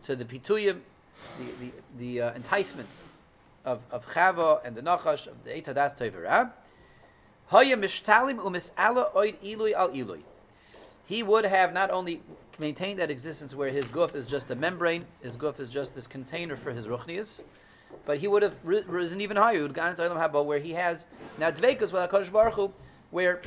to 0.03 0.15
the 0.15 0.25
pituyim, 0.25 0.81
the 1.39 1.45
the, 1.59 1.71
the 1.97 2.21
uh, 2.21 2.33
enticements 2.35 3.07
of 3.65 3.81
of 3.91 4.05
Chava 4.07 4.61
and 4.63 4.75
the 4.75 4.81
Nachash 4.81 5.27
of 5.27 5.43
the 5.43 5.51
Eitzadas 5.51 5.97
Toivera. 5.97 6.51
He 7.51 7.75
would 11.23 11.45
have 11.45 11.73
not 11.73 11.91
only 11.91 12.21
maintained 12.59 12.99
that 12.99 13.11
existence 13.11 13.53
where 13.53 13.69
his 13.69 13.89
guf 13.89 14.15
is 14.15 14.25
just 14.25 14.51
a 14.51 14.55
membrane, 14.55 15.05
his 15.21 15.35
guf 15.35 15.59
is 15.59 15.67
just 15.67 15.93
this 15.93 16.07
container 16.07 16.55
for 16.55 16.71
his 16.71 16.87
ruchnias, 16.87 17.41
but 18.05 18.17
he 18.17 18.29
would 18.29 18.41
have 18.41 18.55
risen 18.63 19.19
even 19.19 19.35
higher. 19.35 19.55
He 19.55 19.61
would 19.63 19.73
gone 19.73 19.97
Haba 19.97 20.45
where 20.45 20.59
he 20.59 20.71
has 20.71 21.07
now 21.37 21.51
dveikus 21.51 21.91
Baruch 22.31 22.53
Hu, 22.53 22.71
where 23.09 23.41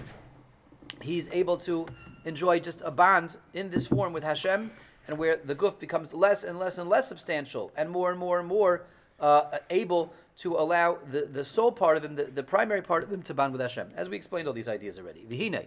he's 1.00 1.30
able 1.32 1.56
to 1.56 1.86
enjoy 2.26 2.60
just 2.60 2.82
a 2.84 2.90
bond 2.90 3.38
in 3.54 3.70
this 3.70 3.86
form 3.86 4.12
with 4.12 4.22
Hashem, 4.22 4.70
and 5.08 5.16
where 5.16 5.36
the 5.36 5.54
guf 5.54 5.78
becomes 5.78 6.12
less 6.12 6.44
and 6.44 6.58
less 6.58 6.76
and 6.76 6.90
less 6.90 7.08
substantial, 7.08 7.72
and 7.74 7.88
more 7.88 8.10
and 8.10 8.18
more 8.18 8.38
and 8.38 8.48
more 8.48 8.84
uh, 9.20 9.60
able 9.70 10.12
to 10.38 10.56
allow 10.56 10.98
the, 11.10 11.26
the 11.26 11.44
soul 11.44 11.70
part 11.70 11.96
of 11.96 12.04
him, 12.04 12.16
the, 12.16 12.24
the 12.24 12.42
primary 12.42 12.82
part 12.82 13.02
of 13.02 13.12
him, 13.12 13.22
to 13.22 13.34
bond 13.34 13.52
with 13.52 13.60
Hashem. 13.60 13.90
As 13.96 14.08
we 14.08 14.16
explained 14.16 14.48
all 14.48 14.54
these 14.54 14.68
ideas 14.68 14.98
already. 14.98 15.24
Vihine. 15.28 15.66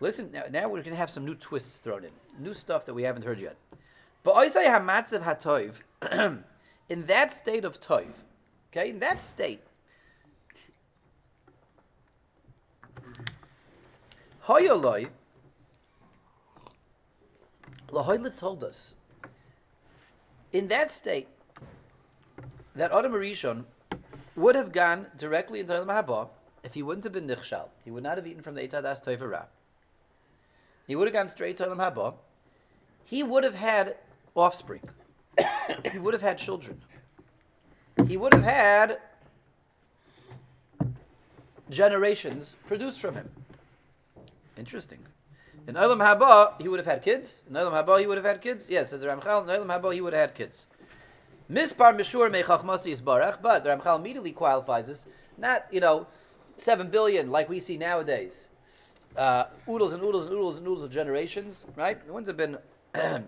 Listen, 0.00 0.30
now, 0.32 0.44
now 0.50 0.64
we're 0.68 0.82
going 0.82 0.90
to 0.90 0.96
have 0.96 1.10
some 1.10 1.24
new 1.24 1.34
twists 1.34 1.80
thrown 1.80 2.04
in, 2.04 2.10
new 2.38 2.54
stuff 2.54 2.86
that 2.86 2.94
we 2.94 3.02
haven't 3.02 3.24
heard 3.24 3.38
yet. 3.38 3.56
But 4.22 4.34
Oisai 4.34 4.66
Hamatzav 4.66 5.22
HaToiv, 5.22 6.42
in 6.88 7.04
that 7.06 7.30
state 7.30 7.64
of 7.64 7.80
Toiv, 7.80 8.12
okay, 8.72 8.90
in 8.90 8.98
that 9.00 9.20
state, 9.20 9.60
Hoyoloi, 14.46 15.08
Lahoyla 17.90 18.36
told 18.36 18.64
us, 18.64 18.94
in 20.52 20.68
that 20.68 20.90
state, 20.90 21.28
that 22.74 22.92
Adam 22.92 23.12
Rishon 23.12 23.64
would 24.36 24.54
have 24.54 24.72
gone 24.72 25.06
directly 25.16 25.60
into 25.60 25.72
the 25.72 25.84
Haba 25.84 26.28
if 26.62 26.74
he 26.74 26.82
wouldn't 26.82 27.04
have 27.04 27.12
been 27.12 27.26
Nichshal. 27.26 27.68
He 27.84 27.90
would 27.90 28.02
not 28.02 28.16
have 28.16 28.26
eaten 28.26 28.42
from 28.42 28.54
the 28.54 28.62
Eitzadas 28.62 29.04
Toiva 29.04 29.46
He 30.86 30.96
would 30.96 31.06
have 31.06 31.14
gone 31.14 31.28
straight 31.28 31.56
to 31.58 31.66
Olam 31.66 31.76
Haba. 31.76 32.14
He 33.04 33.22
would 33.22 33.44
have 33.44 33.54
had 33.54 33.96
offspring. 34.34 34.82
he 35.92 35.98
would 35.98 36.14
have 36.14 36.22
had 36.22 36.38
children. 36.38 36.80
He 38.08 38.16
would 38.16 38.34
have 38.34 38.42
had 38.42 38.98
generations 41.70 42.56
produced 42.66 43.00
from 43.00 43.14
him. 43.14 43.30
Interesting. 44.56 44.98
In 45.66 45.74
Olam 45.74 45.98
Haba, 45.98 46.60
he 46.60 46.68
would 46.68 46.78
have 46.78 46.86
had 46.86 47.02
kids. 47.02 47.40
In 47.48 47.54
Olam 47.54 47.72
Haba, 47.72 48.00
he 48.00 48.06
would 48.06 48.18
have 48.18 48.26
had 48.26 48.42
kids. 48.42 48.68
Yes, 48.68 48.92
as 48.92 49.00
the 49.00 49.06
Ramchal, 49.06 49.42
in 49.42 49.48
Olam 49.48 49.66
Haba, 49.66 49.92
he 49.94 50.00
would 50.00 50.12
have 50.12 50.20
had 50.20 50.34
kids. 50.34 50.66
Mispar 51.50 51.94
Mishur 51.94 52.30
Mechachmasi 52.30 52.90
is 52.90 53.02
Barach, 53.02 53.42
but 53.42 53.62
the 53.62 53.70
Ramchal 53.70 53.98
immediately 53.98 54.32
qualifies 54.32 54.86
this. 54.86 55.06
Not, 55.36 55.66
you 55.70 55.80
know, 55.80 56.06
7 56.56 56.88
billion 56.88 57.30
like 57.30 57.48
we 57.48 57.60
see 57.60 57.76
nowadays. 57.76 58.48
Uh, 59.16 59.44
oodles 59.68 59.92
and 59.92 60.02
oodles 60.02 60.26
and 60.26 60.34
oodles 60.34 60.56
and 60.56 60.66
oodles 60.66 60.84
of 60.84 60.90
generations, 60.90 61.66
right? 61.76 62.04
The 62.06 62.12
ones 62.12 62.28
have 62.28 62.38
been 62.38 62.56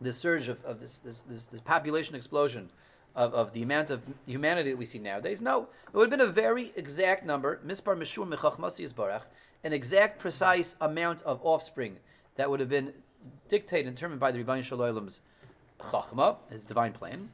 this 0.00 0.16
surge 0.16 0.48
of, 0.48 0.64
of 0.64 0.80
this, 0.80 0.96
this, 1.04 1.20
this, 1.28 1.46
this 1.46 1.60
population 1.60 2.16
explosion 2.16 2.70
of, 3.14 3.32
of 3.34 3.52
the 3.52 3.62
amount 3.62 3.90
of 3.90 4.02
humanity 4.26 4.70
that 4.70 4.76
we 4.76 4.84
see 4.84 4.98
nowadays. 4.98 5.40
No, 5.40 5.68
it 5.86 5.94
would 5.94 6.10
have 6.10 6.18
been 6.18 6.28
a 6.28 6.32
very 6.32 6.72
exact 6.74 7.24
number, 7.24 7.60
mispar 7.64 7.96
mishur 7.96 8.28
mechachmasi 8.28 8.80
is 8.80 8.92
barach, 8.92 9.22
an 9.62 9.72
exact, 9.72 10.18
precise 10.18 10.74
amount 10.80 11.22
of 11.22 11.40
offspring 11.44 11.98
that 12.34 12.50
would 12.50 12.60
have 12.60 12.68
been 12.68 12.92
dictated 13.48 13.86
and 13.86 13.96
determined 13.96 14.20
by 14.20 14.32
the 14.32 14.42
Ribono 14.42 14.62
Shel 14.62 14.82
Olam's 14.82 15.20
chachma, 15.80 16.36
his 16.50 16.64
divine 16.64 16.92
plan. 16.92 17.30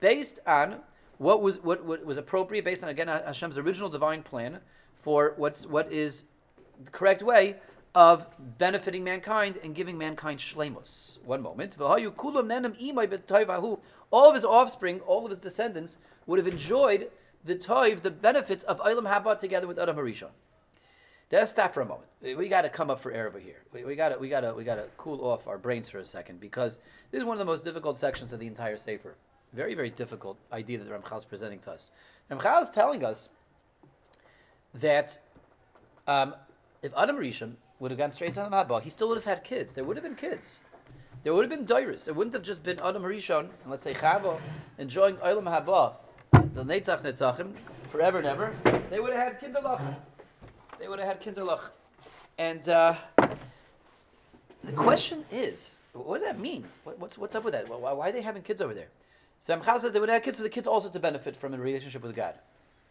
Based 0.00 0.40
on 0.46 0.80
what 1.18 1.42
was 1.42 1.62
what, 1.62 1.84
what 1.84 2.04
was 2.04 2.16
appropriate, 2.16 2.64
based 2.64 2.82
on 2.82 2.90
again 2.90 3.08
Hashem's 3.08 3.58
original 3.58 3.88
divine 3.88 4.22
plan 4.22 4.60
for 5.02 5.34
what's 5.36 5.66
what 5.66 5.92
is 5.92 6.24
the 6.84 6.90
correct 6.90 7.22
way 7.22 7.56
of 7.94 8.26
benefiting 8.58 9.04
mankind 9.04 9.58
and 9.62 9.74
giving 9.74 9.98
mankind 9.98 10.38
shlemus. 10.38 11.18
One 11.24 11.42
moment. 11.42 11.76
All 11.78 11.96
of 14.28 14.34
his 14.34 14.44
offspring, 14.44 15.00
all 15.00 15.24
of 15.24 15.30
his 15.30 15.38
descendants 15.38 15.96
would 16.26 16.38
have 16.38 16.48
enjoyed 16.48 17.10
the 17.44 17.54
toiv, 17.54 18.02
the 18.02 18.10
benefits 18.10 18.64
of 18.64 18.80
Eilam 18.80 19.06
Haba 19.06 19.38
together 19.38 19.66
with 19.66 19.78
Adam 19.78 19.96
Harishon. 19.96 20.30
Let's 21.32 21.50
stop 21.50 21.72
for 21.72 21.80
a 21.80 21.86
moment. 21.86 22.08
We 22.20 22.46
got 22.48 22.62
to 22.62 22.68
come 22.68 22.90
up 22.90 23.00
for 23.00 23.10
air 23.10 23.26
over 23.26 23.38
here. 23.38 23.62
We 23.72 23.96
got 23.96 24.10
to 24.10 24.18
we 24.18 24.28
got 24.28 24.40
to 24.40 24.52
we 24.52 24.64
got 24.64 24.74
to 24.74 24.84
cool 24.98 25.24
off 25.24 25.48
our 25.48 25.56
brains 25.56 25.88
for 25.88 25.98
a 25.98 26.04
second 26.04 26.40
because 26.40 26.78
this 27.10 27.20
is 27.20 27.24
one 27.24 27.34
of 27.34 27.38
the 27.38 27.46
most 27.46 27.64
difficult 27.64 27.96
sections 27.96 28.34
of 28.34 28.38
the 28.38 28.46
entire 28.46 28.76
sefer. 28.76 29.16
Very 29.54 29.74
very 29.74 29.88
difficult 29.88 30.36
idea 30.52 30.76
that 30.78 30.84
the 30.84 30.90
Ramchal 30.90 31.16
is 31.16 31.24
presenting 31.24 31.58
to 31.60 31.72
us. 31.72 31.90
Ramchal 32.30 32.62
is 32.62 32.70
telling 32.70 33.02
us 33.02 33.30
that 34.74 35.18
um, 36.06 36.34
if 36.82 36.92
Adam 36.98 37.16
Rishon 37.16 37.54
would 37.78 37.90
have 37.90 37.98
gone 37.98 38.12
straight 38.12 38.34
to 38.34 38.40
the 38.40 38.46
Haba, 38.50 38.82
he 38.82 38.90
still 38.90 39.08
would 39.08 39.16
have 39.16 39.24
had 39.24 39.42
kids. 39.42 39.72
There 39.72 39.84
would 39.84 39.96
have 39.96 40.04
been 40.04 40.14
kids. 40.14 40.60
There 41.22 41.32
would 41.32 41.50
have 41.50 41.50
been 41.50 41.64
doiris. 41.64 42.08
It 42.08 42.14
wouldn't 42.14 42.34
have 42.34 42.42
just 42.42 42.62
been 42.62 42.78
Adam 42.78 43.02
Rishon 43.02 43.40
and 43.40 43.70
let's 43.70 43.84
say 43.84 43.94
Chava 43.94 44.38
enjoying 44.76 45.16
Olam 45.16 45.44
Haba, 45.44 45.94
the 46.52 46.62
Netzach 46.62 47.02
Netzachim, 47.02 47.54
forever 47.88 48.18
and 48.18 48.26
ever. 48.26 48.54
They 48.90 49.00
would 49.00 49.14
have 49.14 49.32
had 49.32 49.40
kinderlach. 49.40 49.96
They 50.82 50.88
would 50.88 50.98
have 50.98 51.06
had 51.06 51.22
kinderlach. 51.22 51.70
And 52.38 52.68
uh, 52.68 52.96
the 54.64 54.72
question 54.72 55.24
is, 55.30 55.78
what 55.92 56.14
does 56.18 56.26
that 56.26 56.40
mean? 56.40 56.64
What, 56.82 56.98
what's, 56.98 57.16
what's 57.16 57.36
up 57.36 57.44
with 57.44 57.52
that? 57.52 57.68
Why, 57.68 57.92
why, 57.92 58.08
are 58.08 58.12
they 58.12 58.20
having 58.20 58.42
kids 58.42 58.60
over 58.60 58.74
there? 58.74 58.88
So 59.38 59.56
Ramchal 59.56 59.80
says 59.80 59.92
they 59.92 60.00
would 60.00 60.08
have 60.08 60.24
kids 60.24 60.38
for 60.38 60.42
the 60.42 60.48
kids 60.48 60.66
also 60.66 60.88
to 60.88 60.98
benefit 60.98 61.36
from 61.36 61.54
a 61.54 61.56
relationship 61.56 62.02
with 62.02 62.16
God. 62.16 62.34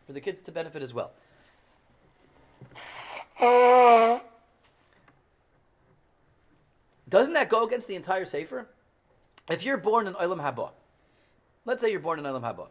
For 0.08 0.14
the 0.14 0.22
kids 0.22 0.40
to 0.40 0.54
benefit 0.54 0.82
as 0.82 0.94
well. 0.94 1.12
Doesn't 7.10 7.34
that 7.34 7.50
go 7.50 7.66
against 7.66 7.90
the 7.90 7.96
entire 7.96 8.24
Sefer? 8.24 8.70
If 9.50 9.66
you're 9.66 9.76
born 9.76 10.08
in 10.08 10.14
Olam 10.14 10.40
Haba, 10.40 10.70
let's 11.66 11.82
say 11.82 11.92
you're 11.92 12.00
born 12.00 12.20
in 12.20 12.24
Olam 12.24 12.42
Haba, 12.42 12.68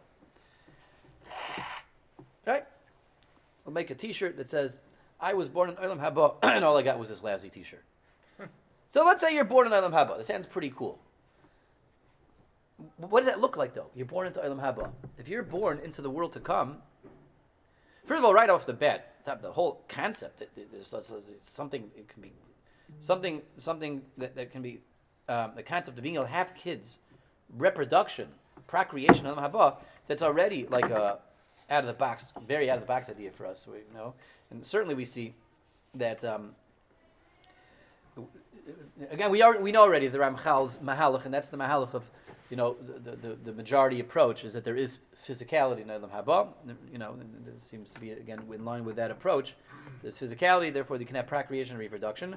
right? 2.47 2.65
We'll 3.65 3.73
make 3.73 3.91
a 3.91 3.95
T-shirt 3.95 4.35
that 4.37 4.49
says, 4.49 4.79
"I 5.21 5.33
was 5.33 5.47
born 5.49 5.69
in 5.69 5.75
Olam 5.75 5.99
Haba, 5.99 6.35
and 6.43 6.65
all 6.65 6.77
I 6.77 6.81
got 6.81 6.99
was 6.99 7.09
this 7.09 7.23
lousy 7.23 7.49
T-shirt." 7.49 7.83
so 8.89 9.05
let's 9.05 9.21
say 9.21 9.33
you're 9.33 9.43
born 9.45 9.67
in 9.67 9.73
Olam 9.73 9.91
Haba. 9.91 10.17
This 10.17 10.27
sounds 10.27 10.47
pretty 10.47 10.73
cool. 10.75 10.99
What 12.97 13.19
does 13.19 13.27
that 13.27 13.39
look 13.39 13.57
like, 13.57 13.73
though? 13.73 13.91
You're 13.95 14.07
born 14.07 14.27
into 14.27 14.39
Olam 14.39 14.59
Haba. 14.59 14.89
If 15.17 15.27
you're 15.27 15.43
born 15.43 15.79
into 15.83 16.01
the 16.01 16.09
world 16.09 16.31
to 16.33 16.39
come, 16.39 16.77
first 18.05 18.17
of 18.19 18.25
all, 18.25 18.33
right 18.33 18.49
off 18.49 18.65
the 18.65 18.73
bat, 18.73 19.13
the 19.25 19.51
whole 19.51 19.83
concept, 19.87 20.41
there's 20.55 20.95
something 21.43 21.91
it 21.95 22.07
can 22.09 22.21
be 22.21 22.31
something 22.99 23.41
something 23.57 24.01
that, 24.17 24.35
that 24.35 24.51
can 24.51 24.61
be 24.61 24.81
um, 25.29 25.51
the 25.55 25.63
concept 25.63 25.97
of 25.97 26.03
being 26.03 26.15
able 26.15 26.25
to 26.25 26.31
have 26.31 26.53
kids, 26.55 26.99
reproduction, 27.57 28.27
procreation, 28.67 29.25
that's 30.07 30.21
already 30.21 30.65
like 30.67 30.89
a 30.89 31.19
out 31.71 31.83
of 31.83 31.87
the 31.87 31.93
box, 31.93 32.33
very 32.47 32.69
out 32.69 32.75
of 32.75 32.83
the 32.83 32.87
box 32.87 33.09
idea 33.09 33.31
for 33.31 33.47
us. 33.47 33.65
You 33.67 33.95
know, 33.95 34.13
and 34.51 34.63
certainly 34.63 34.93
we 34.93 35.05
see 35.05 35.33
that. 35.95 36.23
Um, 36.23 36.51
again, 39.09 39.31
we 39.31 39.41
are 39.41 39.59
we 39.59 39.71
know 39.71 39.81
already 39.81 40.07
the 40.07 40.19
Ramchal's 40.19 40.77
mahalach, 40.77 41.25
and 41.25 41.33
that's 41.33 41.49
the 41.49 41.57
mahalach 41.57 41.93
of, 41.93 42.09
you 42.49 42.57
know, 42.57 42.75
the, 43.03 43.15
the, 43.15 43.37
the 43.43 43.53
majority 43.53 43.99
approach 43.99 44.43
is 44.43 44.53
that 44.53 44.63
there 44.63 44.75
is 44.75 44.99
physicality 45.27 45.81
in 45.81 45.87
Olam 45.87 46.11
Haba. 46.11 46.49
You 46.91 46.99
know, 46.99 47.15
it 47.47 47.59
seems 47.59 47.91
to 47.93 47.99
be 47.99 48.11
again 48.11 48.43
in 48.53 48.65
line 48.65 48.85
with 48.85 48.97
that 48.97 49.09
approach. 49.09 49.55
There's 50.01 50.19
physicality, 50.19 50.73
therefore 50.73 50.97
you 50.97 51.05
can 51.05 51.15
have 51.15 51.27
procreation 51.27 51.73
and 51.73 51.79
reproduction. 51.79 52.35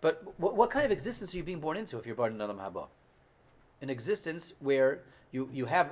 But 0.00 0.22
what, 0.36 0.56
what 0.56 0.70
kind 0.70 0.84
of 0.84 0.92
existence 0.92 1.34
are 1.34 1.36
you 1.38 1.42
being 1.42 1.60
born 1.60 1.76
into 1.76 1.98
if 1.98 2.06
you're 2.06 2.14
born 2.14 2.32
in 2.32 2.38
Olam 2.38 2.58
Haba? 2.58 2.86
An 3.82 3.90
existence 3.90 4.54
where 4.60 5.02
you, 5.32 5.48
you 5.52 5.66
have 5.66 5.90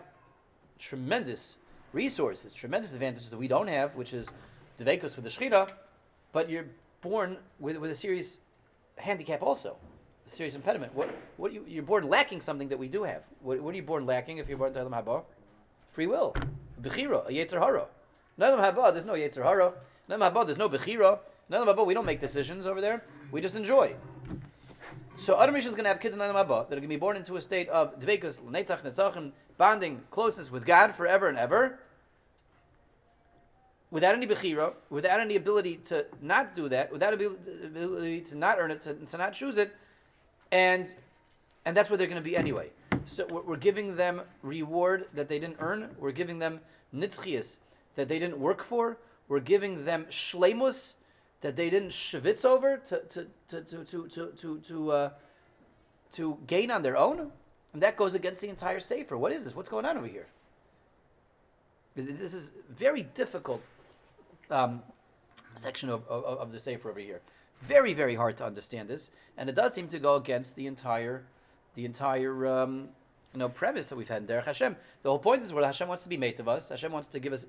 tremendous 0.78 1.56
resources, 1.94 2.52
tremendous 2.52 2.92
advantages 2.92 3.30
that 3.30 3.38
we 3.38 3.48
don't 3.48 3.68
have, 3.68 3.94
which 3.94 4.12
is 4.12 4.28
Devekus 4.78 5.16
with 5.16 5.24
the 5.24 5.30
Shechina, 5.30 5.70
but 6.32 6.50
you're 6.50 6.66
born 7.00 7.38
with, 7.60 7.76
with 7.76 7.90
a 7.90 7.94
serious 7.94 8.38
handicap 8.96 9.42
also, 9.42 9.76
a 10.26 10.30
serious 10.30 10.54
impediment. 10.54 10.94
What, 10.94 11.14
what 11.36 11.52
you, 11.52 11.64
you're 11.66 11.82
born 11.82 12.08
lacking 12.08 12.40
something 12.40 12.68
that 12.68 12.78
we 12.78 12.88
do 12.88 13.04
have. 13.04 13.22
What, 13.40 13.60
what 13.60 13.72
are 13.72 13.76
you 13.76 13.82
born 13.82 14.04
lacking 14.04 14.38
if 14.38 14.48
you're 14.48 14.58
born 14.58 14.72
to 14.72 14.80
Olam 14.80 14.90
Haba? 14.90 15.22
Free 15.92 16.06
will. 16.06 16.34
Bechira, 16.82 17.26
a 17.28 17.32
Yetzer 17.32 17.60
Hara. 17.60 17.86
In 18.36 18.44
Olam 18.44 18.60
Haba, 18.60 18.92
there's 18.92 19.04
no 19.04 19.12
Yetzer 19.12 19.44
Hara. 19.44 19.72
In 20.08 20.18
Olam 20.18 20.32
Haba, 20.32 20.44
there's 20.44 20.58
no 20.58 20.68
Bechira. 20.68 21.20
In 21.48 21.56
Olam 21.56 21.72
Haba, 21.72 21.86
we 21.86 21.94
don't 21.94 22.06
make 22.06 22.20
decisions 22.20 22.66
over 22.66 22.80
there. 22.80 23.04
We 23.30 23.40
just 23.40 23.54
enjoy. 23.54 23.94
So 25.16 25.40
Adam 25.40 25.54
Rishon 25.54 25.66
is 25.66 25.74
going 25.74 25.84
to 25.84 25.90
have 25.90 26.00
kids 26.00 26.14
in 26.14 26.20
Adam 26.20 26.36
Abba 26.36 26.66
that 26.68 26.76
are 26.76 26.80
going 26.80 26.82
to 26.82 26.88
be 26.88 26.96
born 26.96 27.16
into 27.16 27.36
a 27.36 27.40
state 27.40 27.68
of 27.68 27.98
dvekus, 28.00 28.40
netzach, 28.40 28.82
netzachim, 28.82 29.30
bonding, 29.56 30.02
closeness 30.10 30.50
with 30.50 30.66
God 30.66 30.94
forever 30.94 31.28
and 31.28 31.38
ever, 31.38 31.78
without 33.92 34.14
any 34.16 34.26
bechira, 34.26 34.72
without 34.90 35.20
any 35.20 35.36
ability 35.36 35.76
to 35.76 36.04
not 36.20 36.54
do 36.54 36.68
that, 36.68 36.92
without 36.92 37.14
ability 37.14 38.20
to 38.22 38.36
not 38.36 38.58
earn 38.58 38.72
it, 38.72 38.80
to, 38.82 38.94
to 38.94 39.16
not 39.16 39.32
choose 39.32 39.56
it, 39.56 39.74
and 40.50 40.94
and 41.64 41.76
that's 41.76 41.88
where 41.88 41.96
they're 41.96 42.08
going 42.08 42.22
to 42.22 42.28
be 42.28 42.36
anyway. 42.36 42.70
So 43.06 43.24
we're 43.26 43.56
giving 43.56 43.96
them 43.96 44.20
reward 44.42 45.06
that 45.14 45.28
they 45.28 45.38
didn't 45.38 45.56
earn. 45.60 45.90
We're 45.98 46.12
giving 46.12 46.38
them 46.38 46.60
nitzchias 46.94 47.58
that 47.94 48.08
they 48.08 48.18
didn't 48.18 48.38
work 48.38 48.62
for. 48.62 48.98
We're 49.28 49.40
giving 49.40 49.84
them 49.84 50.06
shlemus 50.10 50.94
that 51.40 51.56
they 51.56 51.70
didn't 51.70 51.90
schwitz 51.90 52.44
over 52.44 52.76
to 52.76 53.00
to 53.00 53.26
to 53.48 53.60
to 53.62 54.08
to 54.08 54.32
to 54.36 54.58
to, 54.60 54.92
uh, 54.92 55.10
to 56.12 56.38
gain 56.46 56.70
on 56.70 56.82
their 56.82 56.96
own, 56.96 57.30
and 57.72 57.82
that 57.82 57.96
goes 57.96 58.14
against 58.14 58.40
the 58.40 58.48
entire 58.48 58.80
sefer. 58.80 59.16
What 59.16 59.32
is 59.32 59.44
this? 59.44 59.54
What's 59.54 59.68
going 59.68 59.84
on 59.84 59.96
over 59.96 60.06
here? 60.06 60.26
This 61.96 62.34
is 62.34 62.52
very 62.70 63.02
difficult 63.14 63.62
um, 64.50 64.82
section 65.54 65.88
of, 65.88 66.06
of, 66.08 66.24
of 66.24 66.52
the 66.52 66.58
sefer 66.58 66.90
over 66.90 67.00
here. 67.00 67.20
Very 67.62 67.94
very 67.94 68.14
hard 68.14 68.36
to 68.38 68.44
understand 68.44 68.88
this, 68.88 69.10
and 69.36 69.48
it 69.48 69.54
does 69.54 69.72
seem 69.74 69.88
to 69.88 69.98
go 69.98 70.16
against 70.16 70.56
the 70.56 70.66
entire 70.66 71.24
the 71.74 71.84
entire. 71.84 72.46
Um, 72.46 72.88
you 73.34 73.40
know, 73.40 73.48
premise 73.48 73.88
that 73.88 73.98
we've 73.98 74.08
had 74.08 74.22
in 74.22 74.28
Derech 74.28 74.44
Hashem. 74.44 74.76
The 75.02 75.10
whole 75.10 75.18
point 75.18 75.42
is 75.42 75.52
what 75.52 75.64
Hashem 75.64 75.88
wants 75.88 76.04
to 76.04 76.08
be 76.08 76.16
made 76.16 76.38
of 76.38 76.46
us. 76.46 76.68
Hashem 76.68 76.92
wants 76.92 77.08
to 77.08 77.18
give 77.18 77.32
us 77.32 77.46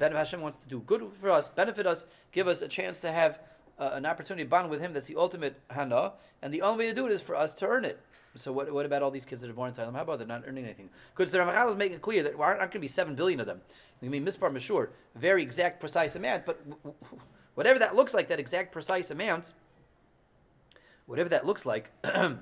Hashem 0.00 0.40
wants 0.40 0.56
to 0.58 0.68
do 0.68 0.80
good 0.80 1.08
for 1.20 1.30
us, 1.30 1.48
benefit 1.48 1.86
us, 1.86 2.04
give 2.32 2.48
us 2.48 2.62
a 2.62 2.68
chance 2.68 3.00
to 3.00 3.12
have 3.12 3.38
uh, 3.78 3.90
an 3.92 4.06
opportunity 4.06 4.44
to 4.44 4.50
bond 4.50 4.70
with 4.70 4.80
Him. 4.80 4.92
That's 4.92 5.06
the 5.06 5.16
ultimate 5.16 5.60
hana, 5.70 6.12
and 6.42 6.52
the 6.52 6.62
only 6.62 6.84
way 6.84 6.88
to 6.90 6.94
do 6.94 7.06
it 7.06 7.12
is 7.12 7.20
for 7.20 7.36
us 7.36 7.54
to 7.54 7.66
earn 7.66 7.84
it. 7.84 8.00
So 8.36 8.52
what, 8.52 8.72
what 8.72 8.84
about 8.84 9.02
all 9.02 9.12
these 9.12 9.24
kids 9.24 9.42
that 9.42 9.50
are 9.50 9.54
born 9.54 9.68
in 9.68 9.74
Thailand? 9.76 9.94
How 9.94 10.02
about 10.02 10.18
they're 10.18 10.26
not 10.26 10.42
earning 10.46 10.64
anything? 10.64 10.90
Because 11.16 11.30
the 11.30 11.38
Ramachal 11.38 11.70
is 11.70 11.76
making 11.76 12.00
clear 12.00 12.24
that 12.24 12.36
there 12.36 12.44
aren't 12.44 12.58
going 12.58 12.70
to 12.70 12.78
be 12.80 12.88
seven 12.88 13.14
billion 13.14 13.38
of 13.38 13.46
them. 13.46 13.60
I 14.02 14.08
mean, 14.08 14.26
mispar 14.26 14.52
mashur, 14.52 14.88
very 15.14 15.42
exact, 15.42 15.78
precise 15.78 16.16
amount. 16.16 16.44
But 16.44 16.60
whatever 17.54 17.78
that 17.78 17.94
looks 17.94 18.12
like, 18.12 18.28
that 18.28 18.40
exact, 18.40 18.72
precise 18.72 19.12
amount, 19.12 19.52
whatever 21.06 21.28
that 21.28 21.46
looks 21.46 21.64
like, 21.64 21.92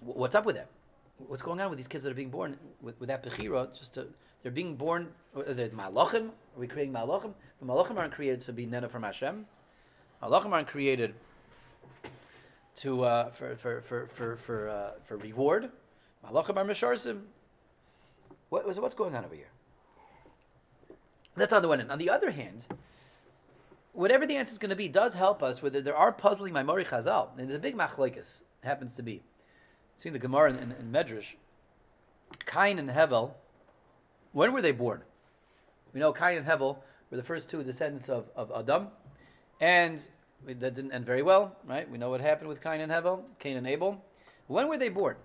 what's 0.00 0.36
up 0.36 0.44
with 0.44 0.54
that? 0.56 0.68
What's 1.28 1.42
going 1.42 1.60
on 1.60 1.70
with 1.70 1.78
these 1.78 1.88
kids 1.88 2.04
that 2.04 2.10
are 2.10 2.14
being 2.14 2.30
born 2.30 2.56
with, 2.80 2.98
with 3.00 3.08
that 3.08 3.22
bechira? 3.22 3.76
Just 3.76 3.94
to, 3.94 4.06
they're 4.42 4.52
being 4.52 4.76
born. 4.76 5.08
Uh, 5.36 5.52
the 5.52 5.68
malachim. 5.70 6.28
Are 6.28 6.58
we 6.58 6.66
creating 6.66 6.92
malachim? 6.92 7.32
The 7.60 7.66
malachim 7.66 7.96
aren't 7.96 8.12
created 8.12 8.40
to 8.42 8.52
be 8.52 8.66
nena 8.66 8.88
from 8.88 9.02
Hashem. 9.02 9.46
Malachim 10.22 10.52
aren't 10.52 10.68
created 10.68 11.14
to 12.76 13.04
uh, 13.04 13.30
for 13.30 13.56
for 13.56 13.80
for 13.80 14.06
for 14.08 14.36
for, 14.36 14.68
uh, 14.68 14.90
for 15.04 15.16
reward. 15.18 15.70
Malachim 16.26 16.56
are 16.56 16.64
misharsim. 16.64 17.22
What 18.48 18.66
was 18.66 18.80
what's 18.80 18.94
going 18.94 19.14
on 19.14 19.24
over 19.24 19.34
here? 19.34 19.50
That's 21.36 21.52
on 21.52 21.62
the 21.62 21.68
one 21.68 21.78
hand. 21.78 21.92
On 21.92 21.98
the 21.98 22.10
other 22.10 22.30
hand, 22.30 22.66
whatever 23.92 24.26
the 24.26 24.36
answer 24.36 24.52
is 24.52 24.58
going 24.58 24.70
to 24.70 24.76
be 24.76 24.88
does 24.88 25.14
help 25.14 25.42
us 25.42 25.62
Whether. 25.62 25.80
There 25.80 25.96
are 25.96 26.12
puzzling 26.12 26.54
Maamarei 26.54 26.86
Chazal, 26.86 27.30
and 27.30 27.48
there's 27.48 27.54
a 27.54 27.58
big 27.58 27.76
machlekes. 27.76 28.42
Happens 28.62 28.92
to 28.94 29.02
be. 29.02 29.22
Seeing 30.00 30.14
the 30.14 30.18
Gemara 30.18 30.48
in, 30.48 30.56
in, 30.56 30.72
in 30.72 30.90
Medrash, 30.90 31.34
Cain 32.46 32.78
and 32.78 32.88
Hevel, 32.88 33.32
when 34.32 34.50
were 34.50 34.62
they 34.62 34.72
born? 34.72 35.02
We 35.92 36.00
know 36.00 36.10
Cain 36.10 36.38
and 36.38 36.46
Hevel 36.46 36.78
were 37.10 37.18
the 37.18 37.22
first 37.22 37.50
two 37.50 37.62
descendants 37.62 38.08
of, 38.08 38.30
of 38.34 38.50
Adam, 38.50 38.88
and 39.60 40.00
that 40.46 40.72
didn't 40.74 40.92
end 40.92 41.04
very 41.04 41.20
well, 41.20 41.54
right? 41.66 41.86
We 41.90 41.98
know 41.98 42.08
what 42.08 42.22
happened 42.22 42.48
with 42.48 42.62
Cain 42.62 42.80
and 42.80 42.90
Hevel, 42.90 43.24
Cain 43.40 43.58
and 43.58 43.66
Abel. 43.66 44.02
When 44.46 44.68
were 44.68 44.78
they 44.78 44.88
born? 44.88 45.16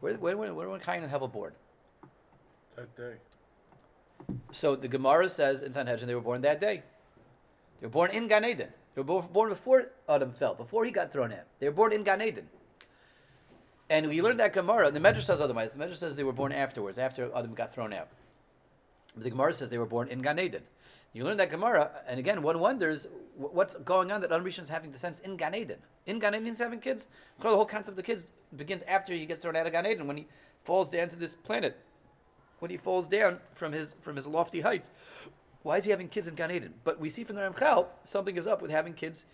Where, 0.00 0.14
when, 0.14 0.36
when, 0.36 0.56
when 0.56 0.68
were 0.68 0.78
Cain 0.80 1.04
and 1.04 1.12
Hevel 1.12 1.32
born? 1.32 1.52
That 2.74 2.96
day. 2.96 3.14
So 4.50 4.74
the 4.74 4.88
Gemara 4.88 5.28
says 5.28 5.62
in 5.62 5.72
Sanhedrin 5.72 6.08
they 6.08 6.16
were 6.16 6.20
born 6.20 6.40
that 6.40 6.58
day. 6.58 6.82
They 7.80 7.86
were 7.86 7.92
born 7.92 8.10
in 8.10 8.26
Gan 8.26 8.44
Eden. 8.44 8.70
They 8.96 9.02
were 9.02 9.22
born 9.22 9.48
before 9.48 9.92
Adam 10.08 10.32
fell, 10.32 10.56
before 10.56 10.84
he 10.84 10.90
got 10.90 11.12
thrown 11.12 11.30
out. 11.30 11.46
They 11.60 11.68
were 11.68 11.76
born 11.76 11.92
in 11.92 12.02
Gan 12.02 12.20
Eden. 12.20 12.48
And 13.90 14.08
we 14.08 14.22
learned 14.22 14.38
that 14.38 14.52
Gemara. 14.52 14.90
The 14.92 15.00
Medrash 15.00 15.24
says 15.24 15.40
otherwise. 15.40 15.72
The 15.72 15.84
Medrash 15.84 15.96
says 15.96 16.14
they 16.14 16.24
were 16.24 16.32
born 16.32 16.52
afterwards, 16.52 16.98
after 16.98 17.30
Adam 17.36 17.54
got 17.54 17.74
thrown 17.74 17.92
out. 17.92 18.08
But 19.14 19.24
the 19.24 19.30
Gemara 19.30 19.52
says 19.52 19.68
they 19.68 19.78
were 19.78 19.84
born 19.84 20.06
in 20.08 20.22
Gan 20.22 20.38
Eden. 20.38 20.62
You 21.12 21.24
learn 21.24 21.36
that 21.38 21.50
Gemara, 21.50 21.90
and 22.06 22.20
again, 22.20 22.40
one 22.40 22.60
wonders 22.60 23.08
what's 23.36 23.74
going 23.74 24.12
on 24.12 24.20
that 24.20 24.30
Adam 24.30 24.46
Rishon 24.46 24.60
is 24.60 24.68
having 24.68 24.92
descendants 24.92 25.26
in 25.26 25.36
Gan 25.36 25.56
Eden. 25.56 25.78
In 26.06 26.20
Gan 26.20 26.36
Eden, 26.36 26.46
he's 26.46 26.60
having 26.60 26.78
kids. 26.78 27.08
The 27.40 27.48
whole 27.48 27.66
concept 27.66 27.98
of 27.98 28.04
kids 28.04 28.32
begins 28.56 28.84
after 28.84 29.12
he 29.12 29.26
gets 29.26 29.42
thrown 29.42 29.56
out 29.56 29.66
of 29.66 29.72
Gan 29.72 29.86
Eden, 29.86 30.06
when 30.06 30.16
he 30.16 30.28
falls 30.62 30.88
down 30.88 31.08
to 31.08 31.16
this 31.16 31.34
planet, 31.34 31.76
when 32.60 32.70
he 32.70 32.76
falls 32.76 33.08
down 33.08 33.40
from 33.54 33.72
his 33.72 33.96
from 34.00 34.14
his 34.14 34.28
lofty 34.28 34.60
heights. 34.60 34.90
Why 35.62 35.78
is 35.78 35.84
he 35.84 35.90
having 35.90 36.08
kids 36.08 36.28
in 36.28 36.36
Gan 36.36 36.52
Eden? 36.52 36.74
But 36.84 37.00
we 37.00 37.10
see 37.10 37.24
from 37.24 37.34
the 37.34 37.42
Ramchal, 37.42 37.86
something 38.04 38.36
is 38.36 38.46
up 38.46 38.62
with 38.62 38.70
having 38.70 38.94
kids, 38.94 39.24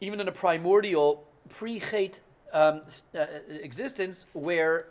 even 0.00 0.20
in 0.20 0.28
a 0.28 0.32
primordial, 0.32 1.28
pre-chait 1.50 2.20
um, 2.52 2.82
uh, 3.14 3.26
existence, 3.48 4.26
where 4.32 4.86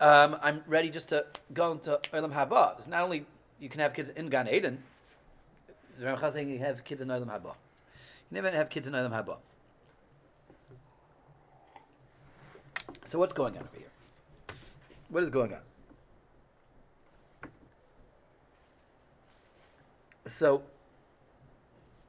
um, 0.00 0.36
I'm 0.42 0.62
ready 0.66 0.90
just 0.90 1.08
to 1.08 1.26
go 1.54 1.72
into 1.72 2.00
Olam 2.12 2.32
Haba. 2.32 2.76
It's 2.78 2.88
not 2.88 3.02
only 3.02 3.26
you 3.58 3.68
can 3.68 3.80
have 3.80 3.94
kids 3.94 4.10
in 4.10 4.28
Gan 4.28 4.48
Eden. 4.48 4.82
The 5.98 6.06
Ramchal 6.06 6.32
saying 6.32 6.48
you 6.48 6.58
have 6.60 6.84
kids 6.84 7.00
in 7.00 7.08
Olam 7.08 7.26
Haba. 7.26 7.54
You 8.30 8.32
never 8.42 8.50
have 8.50 8.68
kids 8.68 8.86
in 8.86 8.92
Olam 8.92 9.10
Haba. 9.10 9.36
So 13.04 13.18
what's 13.18 13.32
going 13.32 13.56
on 13.56 13.62
over 13.62 13.76
here? 13.76 13.86
What 15.08 15.22
is 15.22 15.30
going 15.30 15.54
on? 15.54 15.60
So, 20.26 20.62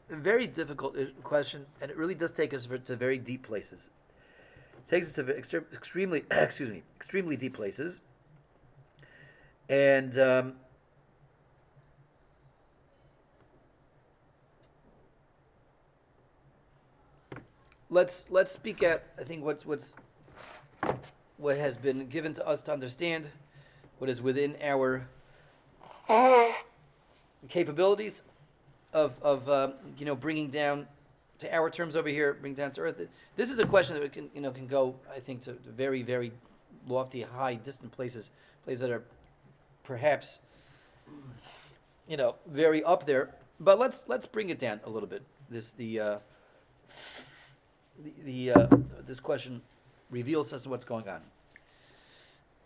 a 0.10 0.16
very 0.16 0.46
difficult 0.46 0.98
question, 1.24 1.66
and 1.82 1.90
it 1.90 1.96
really 1.96 2.16
does 2.16 2.34
take 2.34 2.54
us 2.54 2.68
to 2.86 2.96
very 2.98 3.18
deep 3.18 3.44
places. 3.44 3.90
Takes 4.90 5.08
us 5.08 5.14
to 5.14 5.58
extremely, 5.72 6.24
excuse 6.32 6.72
me, 6.72 6.82
extremely 6.96 7.38
deep 7.38 7.54
places, 7.54 8.00
and 9.70 10.18
um, 10.18 10.54
let's 17.92 18.26
let's 18.32 18.52
speak 18.52 18.82
at 18.82 19.04
I 19.20 19.24
think 19.24 19.46
what's 19.46 19.64
what's 19.64 19.94
what 21.38 21.58
has 21.58 21.78
been 21.78 22.08
given 22.08 22.34
to 22.34 22.48
us 22.48 22.64
to 22.64 22.74
understand, 22.74 23.30
what 24.00 24.10
is 24.10 24.24
within 24.24 24.56
our 24.64 25.08
capabilities 27.48 28.24
of, 28.92 29.14
of 29.22 29.48
uh, 29.48 29.72
you 30.00 30.06
know 30.08 30.16
bringing 30.16 30.50
down 30.50 30.88
to 31.40 31.56
our 31.56 31.70
terms 31.70 31.96
over 31.96 32.10
here, 32.10 32.34
bring 32.34 32.54
down 32.54 32.72
to 32.72 32.82
earth. 32.82 33.02
This 33.36 33.50
is 33.50 33.60
a 33.60 33.66
question 33.66 34.00
that 34.00 34.12
can 34.12 34.30
you 34.34 34.42
know 34.42 34.52
can 34.52 34.68
go 34.68 34.96
I 35.14 35.20
think 35.20 35.42
to 35.42 35.54
very 35.54 36.04
very 36.04 36.32
lofty, 36.88 37.22
high, 37.22 37.56
distant 37.56 37.92
places, 37.92 38.30
places 38.64 38.82
that 38.82 38.92
are 38.92 39.04
perhaps 39.84 40.40
you 42.08 42.18
know 42.18 42.36
very 42.48 42.84
up 42.84 43.06
there. 43.06 43.30
But 43.60 43.80
let's 43.80 44.08
let's 44.08 44.26
bring 44.26 44.50
it 44.50 44.60
down 44.60 44.80
a 44.86 44.90
little 44.90 45.10
bit. 45.10 45.24
This 45.50 45.72
the 45.72 46.00
uh, 46.00 46.18
the, 48.04 48.14
the 48.24 48.52
uh, 48.52 48.68
this 49.06 49.20
question 49.20 49.62
reveals 50.10 50.54
us 50.54 50.68
what's 50.68 50.86
going 50.86 51.08
on. 51.08 51.22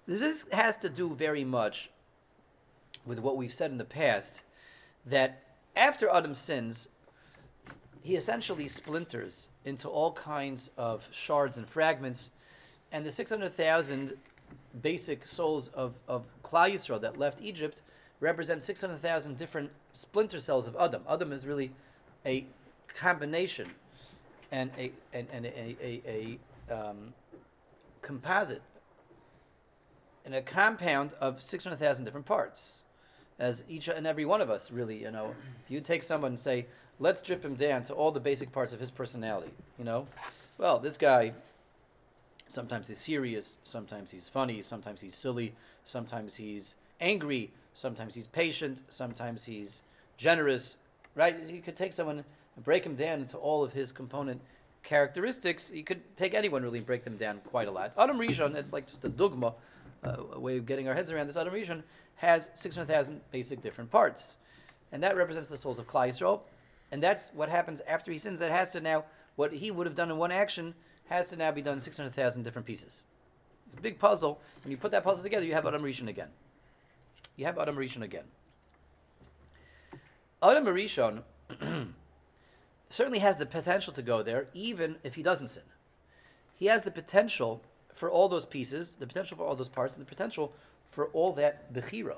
This 0.05 0.45
has 0.51 0.77
to 0.77 0.89
do 0.89 1.13
very 1.15 1.43
much 1.43 1.89
with 3.05 3.19
what 3.19 3.37
we've 3.37 3.51
said 3.51 3.71
in 3.71 3.77
the 3.77 3.85
past 3.85 4.41
that 5.05 5.43
after 5.75 6.09
Adam 6.09 6.35
sins, 6.35 6.87
he 8.03 8.15
essentially 8.15 8.67
splinters 8.67 9.49
into 9.63 9.87
all 9.87 10.11
kinds 10.11 10.69
of 10.77 11.07
shards 11.11 11.57
and 11.57 11.67
fragments, 11.67 12.31
and 12.91 13.05
the 13.05 13.11
600,000 13.11 14.13
basic 14.81 15.25
souls 15.25 15.69
of, 15.69 15.93
of 16.07 16.25
Klal 16.43 16.73
Yisrael 16.73 16.99
that 17.01 17.17
left 17.17 17.41
Egypt 17.41 17.81
represent 18.19 18.61
600,000 18.61 19.37
different 19.37 19.71
splinter 19.93 20.41
cells 20.41 20.67
of 20.67 20.75
Adam. 20.75 21.01
Adam 21.09 21.31
is 21.31 21.45
really 21.45 21.71
a 22.25 22.45
combination 22.87 23.69
and 24.51 24.69
a, 24.77 24.91
and, 25.13 25.27
and 25.31 25.45
a, 25.45 25.75
a, 25.81 26.37
a 26.69 26.75
um, 26.75 27.13
composite 28.01 28.61
and 30.25 30.35
a 30.35 30.41
compound 30.41 31.13
of 31.21 31.41
600,000 31.41 32.03
different 32.03 32.25
parts 32.25 32.81
as 33.39 33.63
each 33.67 33.87
and 33.87 34.05
every 34.05 34.25
one 34.25 34.41
of 34.41 34.49
us 34.49 34.71
really, 34.71 35.01
you 35.01 35.11
know, 35.11 35.33
you 35.67 35.81
take 35.81 36.03
someone 36.03 36.31
and 36.31 36.39
say, 36.39 36.67
let's 36.99 37.19
strip 37.19 37.43
him 37.43 37.55
down 37.55 37.83
to 37.83 37.93
all 37.93 38.11
the 38.11 38.19
basic 38.19 38.51
parts 38.51 38.73
of 38.73 38.79
his 38.79 38.91
personality, 38.91 39.51
you 39.77 39.85
know, 39.85 40.07
well, 40.57 40.79
this 40.79 40.97
guy, 40.97 41.33
sometimes 42.47 42.87
he's 42.87 42.99
serious, 42.99 43.57
sometimes 43.63 44.11
he's 44.11 44.27
funny, 44.27 44.61
sometimes 44.61 45.01
he's 45.01 45.15
silly, 45.15 45.53
sometimes 45.83 46.35
he's 46.35 46.75
angry, 47.01 47.51
sometimes 47.73 48.13
he's 48.13 48.27
patient, 48.27 48.81
sometimes 48.89 49.43
he's 49.43 49.81
generous, 50.17 50.77
right? 51.15 51.41
You 51.43 51.61
could 51.61 51.75
take 51.75 51.93
someone 51.93 52.23
and 52.55 52.63
break 52.63 52.85
him 52.85 52.95
down 52.95 53.19
into 53.19 53.37
all 53.37 53.63
of 53.63 53.73
his 53.73 53.91
component 53.91 54.39
characteristics. 54.83 55.71
You 55.73 55.83
could 55.83 56.01
take 56.15 56.33
anyone 56.33 56.61
really 56.61 56.77
and 56.77 56.87
break 56.87 57.03
them 57.03 57.17
down 57.17 57.39
quite 57.45 57.67
a 57.67 57.71
lot. 57.71 57.93
Adam 57.97 58.17
Rishon, 58.17 58.55
it's 58.55 58.73
like 58.73 58.85
just 58.85 59.03
a 59.05 59.09
dogma, 59.09 59.53
uh, 60.03 60.17
a 60.33 60.39
way 60.39 60.57
of 60.57 60.65
getting 60.65 60.87
our 60.87 60.93
heads 60.93 61.11
around 61.11 61.27
this. 61.27 61.37
Adam 61.37 61.53
Rishon 61.53 61.81
has 62.15 62.49
600,000 62.53 63.19
basic 63.31 63.61
different 63.61 63.89
parts. 63.89 64.37
And 64.91 65.01
that 65.01 65.15
represents 65.15 65.49
the 65.49 65.57
souls 65.57 65.79
of 65.79 65.87
Klal 65.87 66.09
Yisrael. 66.09 66.41
And 66.93 67.01
that's 67.01 67.31
what 67.33 67.49
happens 67.49 67.81
after 67.87 68.11
he 68.11 68.19
sins. 68.19 68.39
That 68.39 68.51
has 68.51 68.69
to 68.69 68.79
now, 68.79 69.05
what 69.35 69.51
he 69.51 69.71
would 69.71 69.87
have 69.87 69.95
done 69.95 70.11
in 70.11 70.17
one 70.17 70.31
action, 70.31 70.75
has 71.09 71.25
to 71.29 71.35
now 71.35 71.49
be 71.49 71.63
done 71.63 71.79
600,000 71.79 72.43
different 72.43 72.67
pieces. 72.67 73.03
It's 73.65 73.79
a 73.79 73.81
big 73.81 73.97
puzzle. 73.97 74.39
When 74.63 74.69
you 74.69 74.77
put 74.77 74.91
that 74.91 75.03
puzzle 75.03 75.23
together, 75.23 75.43
you 75.43 75.53
have 75.53 75.65
Adam 75.65 75.81
Rishon 75.81 76.07
again. 76.07 76.27
You 77.35 77.45
have 77.45 77.57
Adam 77.57 77.75
Rishon 77.75 78.03
again. 78.03 78.25
Adam 80.43 80.65
Rishon 80.65 81.23
certainly 82.89 83.19
has 83.19 83.37
the 83.37 83.47
potential 83.47 83.91
to 83.91 84.03
go 84.03 84.21
there, 84.21 84.45
even 84.53 84.97
if 85.03 85.15
he 85.15 85.23
doesn't 85.23 85.47
sin. 85.47 85.63
He 86.57 86.67
has 86.67 86.83
the 86.83 86.91
potential 86.91 87.63
for 87.91 88.11
all 88.11 88.29
those 88.29 88.45
pieces, 88.45 88.97
the 88.99 89.07
potential 89.07 89.35
for 89.35 89.47
all 89.47 89.55
those 89.55 89.67
parts, 89.67 89.95
and 89.95 90.05
the 90.05 90.09
potential 90.09 90.53
for 90.91 91.07
all 91.07 91.33
that 91.33 91.73
bechira. 91.73 92.17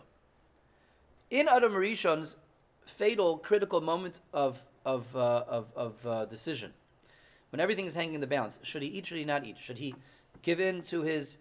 In 1.32 1.48
Adam 1.48 1.72
Rishon's 1.72 2.36
fatal, 2.86 3.38
critical 3.38 3.82
moment 3.82 4.22
of 4.34 4.64
of 4.86 5.14
uh, 5.16 5.44
of, 5.48 5.68
of 5.76 6.08
uh, 6.08 6.26
decision, 6.26 6.72
when 7.52 7.60
everything 7.60 7.86
is 7.86 7.96
hanging 7.96 8.16
in 8.16 8.22
the 8.22 8.28
balance, 8.28 8.60
should 8.64 8.82
he 8.82 8.88
eat? 8.90 9.06
Should 9.06 9.18
he 9.18 9.26
not 9.26 9.46
eat? 9.46 9.58
Should 9.58 9.78
he 9.78 9.96
give 10.42 10.60
in 10.60 10.82
to 10.84 11.02
his 11.02 11.38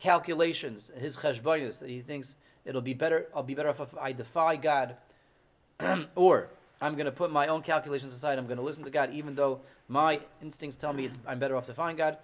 calculations, 0.00 0.90
his 0.96 1.16
cheshbonis 1.16 1.78
that 1.80 1.88
he 1.88 2.00
thinks 2.00 2.36
it'll 2.64 2.80
be 2.80 2.94
better? 2.94 3.28
I'll 3.34 3.42
be 3.42 3.54
better 3.54 3.68
off 3.68 3.80
if 3.80 3.96
I 3.96 4.12
defy 4.12 4.56
God, 4.56 4.96
or 6.14 6.50
I'm 6.80 6.94
going 6.94 7.06
to 7.06 7.12
put 7.12 7.30
my 7.30 7.48
own 7.48 7.62
calculations 7.62 8.14
aside. 8.14 8.38
I'm 8.38 8.46
going 8.46 8.58
to 8.58 8.64
listen 8.64 8.84
to 8.84 8.90
God, 8.90 9.12
even 9.12 9.34
though 9.34 9.60
my 9.88 10.20
instincts 10.40 10.76
tell 10.76 10.92
me 10.92 11.08
I'm 11.26 11.38
better 11.38 11.56
off 11.56 11.66
find 11.66 11.96
God. 11.96 12.18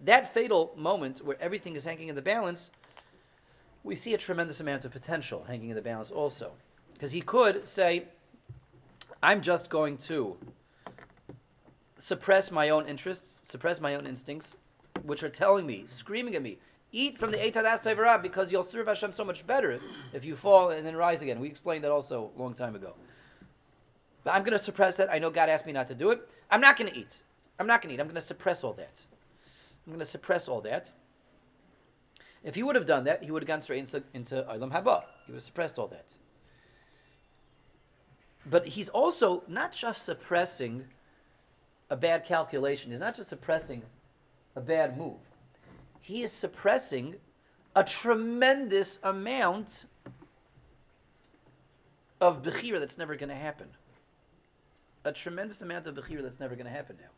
That 0.00 0.34
fatal 0.34 0.74
moment 0.76 1.24
where 1.24 1.40
everything 1.40 1.74
is 1.74 1.84
hanging 1.84 2.08
in 2.08 2.14
the 2.14 2.22
balance, 2.22 2.70
we 3.86 3.94
see 3.94 4.14
a 4.14 4.18
tremendous 4.18 4.58
amount 4.58 4.84
of 4.84 4.90
potential 4.90 5.44
hanging 5.46 5.70
in 5.70 5.76
the 5.76 5.82
balance 5.82 6.10
also. 6.10 6.50
Because 6.92 7.12
he 7.12 7.20
could 7.20 7.66
say, 7.66 8.04
I'm 9.22 9.40
just 9.40 9.70
going 9.70 9.96
to 9.98 10.36
suppress 11.96 12.50
my 12.50 12.70
own 12.70 12.86
interests, 12.86 13.48
suppress 13.48 13.80
my 13.80 13.94
own 13.94 14.06
instincts, 14.06 14.56
which 15.04 15.22
are 15.22 15.28
telling 15.28 15.66
me, 15.66 15.84
screaming 15.86 16.34
at 16.34 16.42
me, 16.42 16.58
eat 16.90 17.16
from 17.16 17.30
the 17.30 17.36
Eitadas 17.36 17.84
Tevirah 17.84 18.20
because 18.20 18.50
you'll 18.50 18.64
serve 18.64 18.88
Hashem 18.88 19.12
so 19.12 19.24
much 19.24 19.46
better 19.46 19.78
if 20.12 20.24
you 20.24 20.34
fall 20.34 20.70
and 20.70 20.84
then 20.84 20.96
rise 20.96 21.22
again. 21.22 21.38
We 21.38 21.48
explained 21.48 21.84
that 21.84 21.92
also 21.92 22.32
a 22.36 22.40
long 22.40 22.54
time 22.54 22.74
ago. 22.74 22.94
But 24.24 24.34
I'm 24.34 24.42
going 24.42 24.58
to 24.58 24.64
suppress 24.64 24.96
that. 24.96 25.12
I 25.12 25.20
know 25.20 25.30
God 25.30 25.48
asked 25.48 25.66
me 25.66 25.72
not 25.72 25.86
to 25.86 25.94
do 25.94 26.10
it. 26.10 26.28
I'm 26.50 26.60
not 26.60 26.76
going 26.76 26.90
to 26.90 26.98
eat. 26.98 27.22
I'm 27.60 27.68
not 27.68 27.82
going 27.82 27.90
to 27.90 27.94
eat. 27.94 28.00
I'm 28.00 28.08
going 28.08 28.16
to 28.16 28.20
suppress 28.20 28.64
all 28.64 28.72
that. 28.72 29.04
I'm 29.86 29.92
going 29.92 30.00
to 30.00 30.06
suppress 30.06 30.48
all 30.48 30.60
that. 30.62 30.90
If 32.46 32.54
he 32.54 32.62
would 32.62 32.76
have 32.76 32.86
done 32.86 33.02
that, 33.04 33.24
he 33.24 33.32
would 33.32 33.42
have 33.42 33.48
gone 33.48 33.60
straight 33.60 33.80
into, 33.80 34.04
into 34.14 34.36
Olam 34.48 34.70
Haba. 34.70 35.02
He 35.26 35.32
would 35.32 35.38
have 35.38 35.42
suppressed 35.42 35.80
all 35.80 35.88
that. 35.88 36.14
But 38.48 38.68
he's 38.68 38.88
also 38.88 39.42
not 39.48 39.72
just 39.72 40.04
suppressing 40.04 40.84
a 41.90 41.96
bad 41.96 42.24
calculation. 42.24 42.92
He's 42.92 43.00
not 43.00 43.16
just 43.16 43.30
suppressing 43.30 43.82
a 44.54 44.60
bad 44.60 44.96
move. 44.96 45.18
He 46.00 46.22
is 46.22 46.30
suppressing 46.30 47.16
a 47.74 47.82
tremendous 47.82 49.00
amount 49.02 49.86
of 52.20 52.44
Bechira 52.44 52.78
that's 52.78 52.96
never 52.96 53.16
going 53.16 53.28
to 53.28 53.34
happen. 53.34 53.66
A 55.04 55.10
tremendous 55.10 55.62
amount 55.62 55.88
of 55.88 55.96
Bechira 55.96 56.22
that's 56.22 56.38
never 56.38 56.54
going 56.54 56.66
to 56.66 56.72
happen 56.72 56.96
now. 57.00 57.10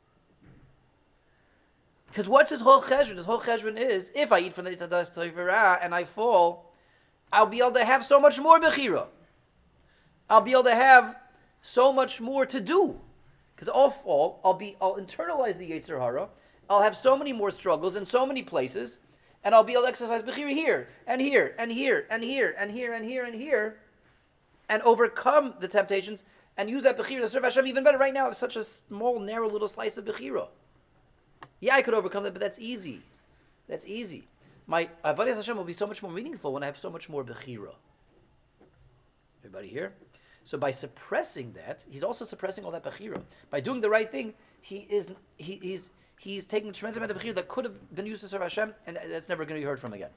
Because 2.09 2.29
what's 2.29 2.51
his 2.51 2.61
whole 2.61 2.83
cheshbon? 2.83 3.17
His 3.17 3.27
whole 3.27 3.41
cheshbon 3.41 3.77
is 3.77 4.11
if 4.15 4.33
I 4.33 4.41
eat 4.41 4.55
from 4.55 4.65
the 4.65 4.71
Itzadas 4.71 5.15
Toivera 5.15 5.79
and 5.83 5.95
I 5.95 6.05
fall, 6.05 6.73
I'll 7.33 7.47
be 7.47 7.59
able 7.59 7.73
to 7.73 7.85
have 7.85 8.05
so 8.05 8.19
much 8.19 8.41
more 8.41 8.59
Bechira. 8.59 9.07
I'll 10.31 10.41
be 10.41 10.53
able 10.53 10.65
to 10.65 10.75
have 10.75 11.17
so 11.61 11.93
much 11.93 12.21
more 12.21 12.47
to 12.47 12.61
do. 12.61 13.01
Because 13.55 13.69
I'll 13.69 13.91
fall, 13.91 14.41
I'll 14.45 14.55
be, 14.55 14.77
I'll 14.81 14.97
internalize 14.97 15.59
the 15.59 15.71
Yetzer 15.71 16.01
Hara. 16.01 16.29
I'll 16.71 16.83
have 16.83 16.97
so 16.97 17.17
many 17.17 17.33
more 17.33 17.51
struggles 17.51 17.97
in 17.97 18.07
so 18.07 18.25
many 18.25 18.43
places, 18.43 19.01
and 19.43 19.55
I'll 19.55 19.65
be 19.65 19.73
able 19.73 19.83
to 19.83 19.89
exercise 19.89 20.23
Bechira 20.23 20.53
here 20.53 20.89
and 21.07 21.21
here 21.21 21.55
and 21.59 21.73
here 21.73 22.07
and 22.11 22.23
here 22.23 22.55
and 22.59 22.71
here 22.71 22.93
and 22.93 23.05
here 23.05 23.25
and 23.25 23.35
here, 23.35 23.79
and 24.69 24.83
overcome 24.83 25.55
the 25.61 25.69
temptations 25.69 26.25
and 26.57 26.71
use 26.71 26.83
that 26.85 26.97
Bechira 26.97 27.21
to 27.23 27.29
serve 27.29 27.45
Hashem 27.45 27.67
even 27.67 27.85
better. 27.85 27.99
Right 27.99 28.15
now, 28.15 28.23
I 28.23 28.27
have 28.27 28.37
such 28.37 28.57
a 28.57 28.65
small, 28.65 29.19
narrow 29.19 29.49
little 29.49 29.69
slice 29.69 29.99
of 29.99 30.05
Bechira. 30.05 30.49
Yeah, 31.61 31.75
I 31.75 31.83
could 31.83 31.95
overcome 31.95 32.23
that, 32.25 32.33
but 32.33 32.41
that's 32.41 32.59
easy. 32.59 33.03
That's 33.69 33.87
easy. 33.87 34.27
My 34.67 34.89
Avodah 35.05 35.35
Hashem 35.35 35.57
will 35.57 35.65
be 35.65 35.73
so 35.73 35.87
much 35.87 36.03
more 36.03 36.13
meaningful 36.13 36.53
when 36.53 36.63
I 36.63 36.67
have 36.67 36.79
so 36.79 36.91
much 36.91 37.09
more 37.09 37.25
Bechira. 37.25 37.75
Everybody 39.41 39.69
here? 39.69 39.95
So 40.49 40.57
by 40.57 40.71
suppressing 40.71 41.53
that, 41.53 41.85
he's 41.91 42.03
also 42.03 42.25
suppressing 42.25 42.65
all 42.65 42.71
that 42.71 42.83
bechira. 42.83 43.21
By 43.51 43.61
doing 43.61 43.83
the 43.83 43.91
right 43.91 44.11
thing, 44.11 44.33
he 44.63 44.87
is 44.89 45.11
he, 45.37 45.59
he's 45.63 45.91
he's 46.19 46.47
taking 46.47 46.71
a 46.71 46.73
tremendous 46.73 46.97
amount 46.97 47.11
of 47.11 47.19
bechira 47.19 47.35
that 47.35 47.49
could 47.49 47.67
have 47.67 47.95
been 47.95 48.07
used 48.07 48.23
to 48.23 48.29
serve 48.29 48.41
Hashem, 48.41 48.73
and 48.87 48.99
that's 49.11 49.29
never 49.29 49.45
going 49.45 49.61
to 49.61 49.63
be 49.63 49.69
heard 49.69 49.79
from 49.79 49.93
again. 49.93 50.09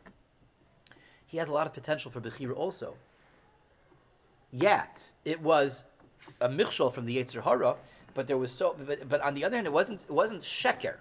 He 1.26 1.38
has 1.38 1.50
a 1.50 1.54
lot 1.54 1.68
of 1.68 1.74
potential 1.74 2.10
for 2.10 2.22
bechira 2.22 2.56
also. 2.56 2.96
Yeah, 4.52 4.86
it 5.26 5.42
was 5.42 5.84
a 6.40 6.48
michshol 6.48 6.94
from 6.94 7.06
the 7.06 7.18
Yetzer 7.18 7.44
Hara, 7.44 7.76
but 8.14 8.26
there 8.26 8.38
was 8.38 8.54
so. 8.54 8.76
But, 8.88 9.10
but 9.10 9.20
on 9.22 9.34
the 9.34 9.44
other 9.44 9.58
hand, 9.58 9.68
it 9.68 9.74
wasn't 9.74 10.04
it 10.04 10.14
wasn't 10.14 10.42
sheker. 10.42 10.96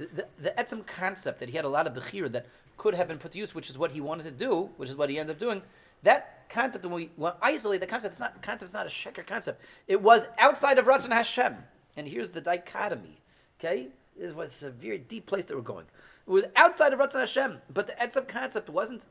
The, 0.00 0.24
the, 0.38 0.82
concept 0.86 1.40
that 1.40 1.48
he 1.48 1.56
had 1.56 1.64
a 1.64 1.68
lot 1.68 1.86
of 1.86 1.92
bechira 1.92 2.32
that 2.32 2.46
could 2.78 2.94
have 2.94 3.08
been 3.08 3.18
put 3.18 3.32
to 3.32 3.38
use, 3.38 3.54
which 3.54 3.68
is 3.68 3.76
what 3.76 3.92
he 3.92 4.00
wanted 4.00 4.22
to 4.22 4.30
do, 4.30 4.70
which 4.78 4.88
is 4.88 4.96
what 4.96 5.10
he 5.10 5.18
ended 5.18 5.36
up 5.36 5.40
doing. 5.40 5.62
That 6.02 6.48
concept, 6.48 6.84
when 6.84 6.94
we 6.94 7.10
well, 7.18 7.36
isolate 7.42 7.80
the 7.80 7.86
concept, 7.86 8.12
it's 8.12 8.20
not 8.20 8.40
concept. 8.40 8.68
It's 8.68 8.74
not 8.74 8.86
a 8.86 8.88
sheker 8.88 9.26
concept. 9.26 9.62
It 9.86 10.00
was 10.00 10.26
outside 10.38 10.78
of 10.78 10.86
Ratzon 10.86 11.12
Hashem. 11.12 11.56
And 11.96 12.08
here's 12.08 12.30
the 12.30 12.40
dichotomy. 12.40 13.20
Okay, 13.58 13.88
this 14.16 14.28
is 14.28 14.34
what's 14.34 14.62
a 14.62 14.70
very 14.70 14.98
deep 14.98 15.26
place 15.26 15.44
that 15.44 15.54
we're 15.54 15.62
going. 15.62 15.84
It 16.26 16.30
was 16.30 16.44
outside 16.56 16.94
of 16.94 16.98
Ratzon 17.00 17.20
Hashem, 17.20 17.58
but 17.74 17.86
the 17.86 17.92
etzem 17.94 18.26
concept 18.26 18.70
wasn't 18.70 19.04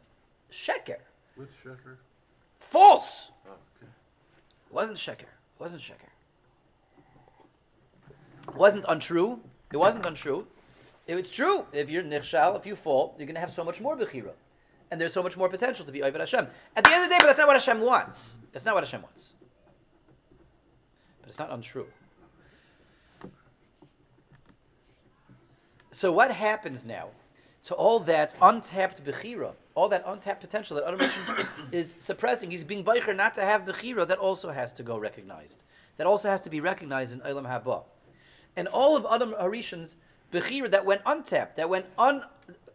sheker. 0.51 0.97
What's 1.35 1.53
sheker? 1.63 1.97
False. 2.59 3.29
Oh, 3.47 3.51
okay. 3.51 3.91
It 4.69 4.73
wasn't 4.73 4.97
sheker. 4.97 5.21
It 5.21 5.59
wasn't 5.59 5.81
sheker. 5.81 6.09
It 8.47 8.55
wasn't 8.55 8.85
untrue. 8.87 9.39
It 9.71 9.77
wasn't 9.77 10.05
untrue. 10.07 10.47
It's 11.17 11.29
true. 11.29 11.65
If 11.73 11.89
you're 11.89 12.03
nichshal, 12.03 12.57
if 12.57 12.65
you 12.65 12.75
fall, 12.75 13.15
you're 13.17 13.25
going 13.25 13.35
to 13.35 13.41
have 13.41 13.51
so 13.51 13.63
much 13.63 13.81
more 13.81 13.97
bechira 13.97 14.31
and 14.91 14.99
there's 14.99 15.13
so 15.13 15.23
much 15.23 15.37
more 15.37 15.49
potential 15.49 15.85
to 15.85 15.91
be 15.91 16.03
Ovid 16.03 16.19
Hashem. 16.19 16.47
At 16.75 16.83
the 16.83 16.91
end 16.91 17.03
of 17.03 17.09
the 17.09 17.15
day, 17.15 17.17
but 17.19 17.27
that's 17.27 17.37
not 17.37 17.47
what 17.47 17.55
Hashem 17.55 17.81
wants. 17.81 18.39
That's 18.51 18.65
not 18.65 18.75
what 18.75 18.83
Hashem 18.83 19.01
wants. 19.01 19.33
But 21.21 21.29
it's 21.29 21.39
not 21.39 21.51
untrue. 21.51 21.85
So 25.91 26.11
what 26.11 26.31
happens 26.31 26.85
now 26.85 27.09
to 27.63 27.75
all 27.75 27.99
that 28.01 28.33
untapped 28.41 29.03
bechira, 29.03 29.51
all 29.75 29.89
that 29.89 30.03
untapped 30.07 30.41
potential 30.41 30.77
that 30.77 30.85
Adam 30.85 31.09
is 31.71 31.95
suppressing? 31.99 32.49
He's 32.49 32.63
being 32.63 32.83
beicher 32.83 33.15
not 33.15 33.33
to 33.35 33.41
have 33.41 33.65
bechira. 33.65 34.07
That 34.07 34.17
also 34.17 34.49
has 34.49 34.73
to 34.73 34.83
go 34.83 34.97
recognized. 34.97 35.63
That 35.97 36.07
also 36.07 36.29
has 36.29 36.41
to 36.41 36.49
be 36.49 36.61
recognized 36.61 37.13
in 37.13 37.19
Olam 37.21 37.45
Haba. 37.45 37.83
And 38.55 38.67
all 38.67 38.95
of 38.95 39.05
Adam 39.09 39.33
Harishon's 39.39 39.97
bechira 40.31 40.69
that 40.71 40.85
went 40.85 41.01
untapped, 41.05 41.55
that 41.55 41.69
went 41.69 41.85
un, 41.97 42.23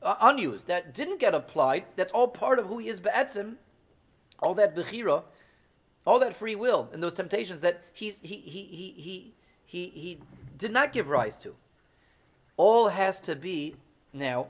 uh, 0.03 0.17
unused, 0.21 0.67
that 0.67 0.93
didn't 0.95 1.21
get 1.21 1.35
applied, 1.35 1.85
that's 1.97 2.13
all 2.13 2.29
part 2.29 2.59
of 2.59 2.67
who 2.67 2.79
he 2.79 2.89
is 2.89 3.01
be'etzim, 3.01 3.57
all 4.41 4.55
that 4.55 4.75
bechira, 4.75 5.23
all 6.07 6.19
that 6.19 6.37
free 6.37 6.55
will 6.55 6.89
and 6.93 7.03
those 7.03 7.15
temptations 7.15 7.61
that 7.63 7.83
he's, 7.93 8.21
he, 8.21 8.37
he, 8.37 8.63
he, 8.65 8.95
he, 8.97 9.35
he, 9.65 9.89
he 9.89 10.19
did 10.59 10.73
not 10.73 10.93
give 10.93 11.09
rise 11.09 11.39
to. 11.39 11.55
All 12.57 12.89
has 12.89 13.21
to 13.21 13.35
be 13.35 13.75
now 14.13 14.49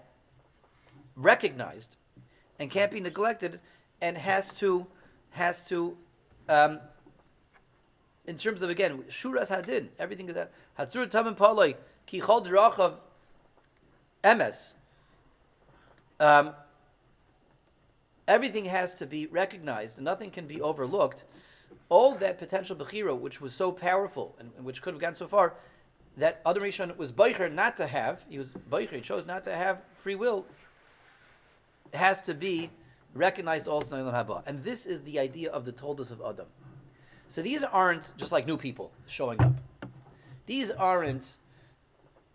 recognized 1.16 1.96
and 2.58 2.70
can't 2.70 2.90
be 2.90 3.00
neglected 3.00 3.60
and 4.00 4.16
has 4.18 4.52
to, 4.54 4.86
has 5.30 5.66
to, 5.68 5.96
um, 6.48 6.80
in 8.26 8.36
terms 8.36 8.62
of 8.62 8.70
again, 8.70 9.02
shuras 9.08 9.48
hadin, 9.48 9.88
everything 9.98 10.28
is 10.28 10.36
hatzur 10.78 11.06
tamim 11.06 11.36
paloi 11.36 11.76
ki 12.06 12.20
chol 12.20 12.78
of 12.78 13.00
emes. 14.22 14.72
Um, 16.20 16.52
everything 18.28 18.64
has 18.64 18.94
to 18.94 19.06
be 19.06 19.26
recognized, 19.26 20.00
nothing 20.00 20.30
can 20.30 20.46
be 20.46 20.60
overlooked. 20.60 21.24
All 21.88 22.14
that 22.16 22.38
potential 22.38 22.74
bechira, 22.74 23.16
which 23.18 23.40
was 23.40 23.54
so 23.54 23.70
powerful 23.70 24.34
and, 24.38 24.50
and 24.56 24.64
which 24.64 24.80
could 24.80 24.94
have 24.94 25.00
gone 25.00 25.14
so 25.14 25.28
far, 25.28 25.54
that 26.16 26.40
Adam 26.46 26.62
Rishon 26.62 26.96
was 26.96 27.12
beicher 27.12 27.52
not 27.52 27.76
to 27.76 27.86
have, 27.86 28.24
he 28.28 28.38
was 28.38 28.54
beicher, 28.70 28.92
he 28.92 29.00
chose 29.00 29.26
not 29.26 29.44
to 29.44 29.54
have 29.54 29.82
free 29.94 30.14
will, 30.14 30.46
has 31.92 32.22
to 32.22 32.34
be 32.34 32.70
recognized 33.14 33.68
also 33.68 33.96
in 33.96 34.04
Haba. 34.12 34.42
And 34.46 34.62
this 34.62 34.86
is 34.86 35.02
the 35.02 35.18
idea 35.18 35.50
of 35.50 35.64
the 35.64 35.72
Toldos 35.72 36.10
of 36.10 36.20
Adam. 36.20 36.46
So 37.28 37.42
these 37.42 37.64
aren't 37.64 38.12
just 38.16 38.32
like 38.32 38.46
new 38.46 38.56
people 38.56 38.92
showing 39.06 39.40
up. 39.40 39.52
These 40.46 40.70
aren't, 40.70 41.36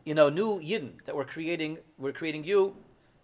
you 0.10 0.16
know, 0.16 0.28
new 0.28 0.60
Yidden 0.60 0.94
that 1.06 1.16
we're 1.16 1.24
creating. 1.24 1.78
We're 2.00 2.12
creating 2.12 2.44
you 2.44 2.76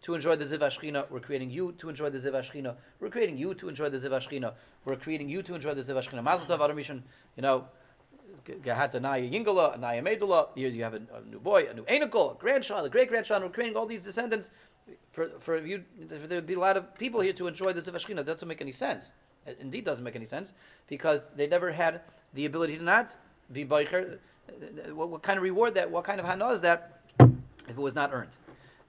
to 0.04 0.14
enjoy 0.14 0.36
the 0.36 0.46
Ziv 0.46 0.60
Ashchina. 0.60 1.10
We're 1.10 1.20
creating 1.20 1.50
you 1.50 1.72
to 1.80 1.90
enjoy 1.90 2.12
the 2.12 2.20
Ziv 2.20 2.34
Ashchina. 2.34 2.76
We're 3.00 3.10
creating 3.10 3.40
you 3.40 3.56
to 3.56 3.68
enjoy 3.70 3.90
the 3.90 3.98
Ziv 3.98 4.12
Ashchina. 4.12 4.54
We're 4.86 4.96
creating 4.96 5.28
you 5.28 5.42
to 5.42 5.56
enjoy 5.56 5.74
the 5.74 5.82
Ziv 5.82 5.96
Ashchina. 5.96 6.22
Mazel 6.22 6.46
Tov, 6.46 6.64
Adam 6.64 6.78
Rishon, 6.78 7.02
you 7.38 7.42
know, 7.42 7.66
Gehat 8.46 8.94
Anaya 8.94 9.28
Yingala, 9.28 9.74
Anaya 9.74 10.04
Medula. 10.04 10.50
Here's 10.54 10.76
you 10.76 10.84
have 10.84 10.94
a, 10.94 10.98
a, 10.98 11.28
new 11.28 11.40
boy, 11.40 11.68
a 11.68 11.74
new 11.74 11.86
Anikel, 11.86 12.36
a 12.36 12.38
grandchild, 12.38 12.86
a 12.86 12.90
great 12.90 13.10
grandchild. 13.10 13.42
We're 13.42 13.50
creating 13.50 13.76
all 13.76 13.88
these 13.88 14.04
descendants 14.04 14.52
for, 15.12 15.32
for 15.40 15.58
you. 15.58 15.84
For 16.08 16.28
there 16.28 16.38
would 16.38 16.46
be 16.46 16.54
a 16.54 16.60
lot 16.60 16.78
of 16.78 16.94
people 17.00 17.20
here 17.20 17.34
to 17.34 17.48
enjoy 17.48 17.74
the 17.74 17.82
Ziv 17.82 17.96
Ashchina. 17.96 18.18
That 18.18 18.26
doesn't 18.26 18.48
make 18.48 18.62
any 18.62 18.72
sense. 18.72 19.14
It 19.48 19.58
indeed 19.60 19.86
doesn't 19.86 20.04
make 20.04 20.16
any 20.16 20.26
sense 20.26 20.54
because 20.86 21.30
they 21.36 21.48
never 21.48 21.72
had 21.72 22.02
the 22.36 22.46
ability 22.46 22.78
to 22.78 22.84
not 22.84 23.16
be 23.52 23.66
Beicher. 23.66 24.20
What, 24.94 25.10
what 25.10 25.22
kind 25.24 25.38
of 25.38 25.44
reward 25.44 25.76
that, 25.76 25.90
what 25.90 26.04
kind 26.04 26.20
of 26.20 26.26
hana 26.26 26.50
is 26.50 26.62
that 26.62 27.02
if 27.20 27.70
it 27.70 27.78
was 27.78 27.96
not 27.96 28.14
earned? 28.14 28.38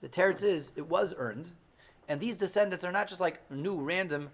The 0.02 0.08
teretz 0.08 0.42
is 0.42 0.72
it 0.76 0.86
was 0.86 1.14
earned, 1.16 1.50
and 2.08 2.20
these 2.20 2.36
descendants 2.36 2.84
are 2.84 2.92
not 2.92 3.08
just 3.08 3.20
like 3.20 3.40
new 3.50 3.80
random 3.80 4.30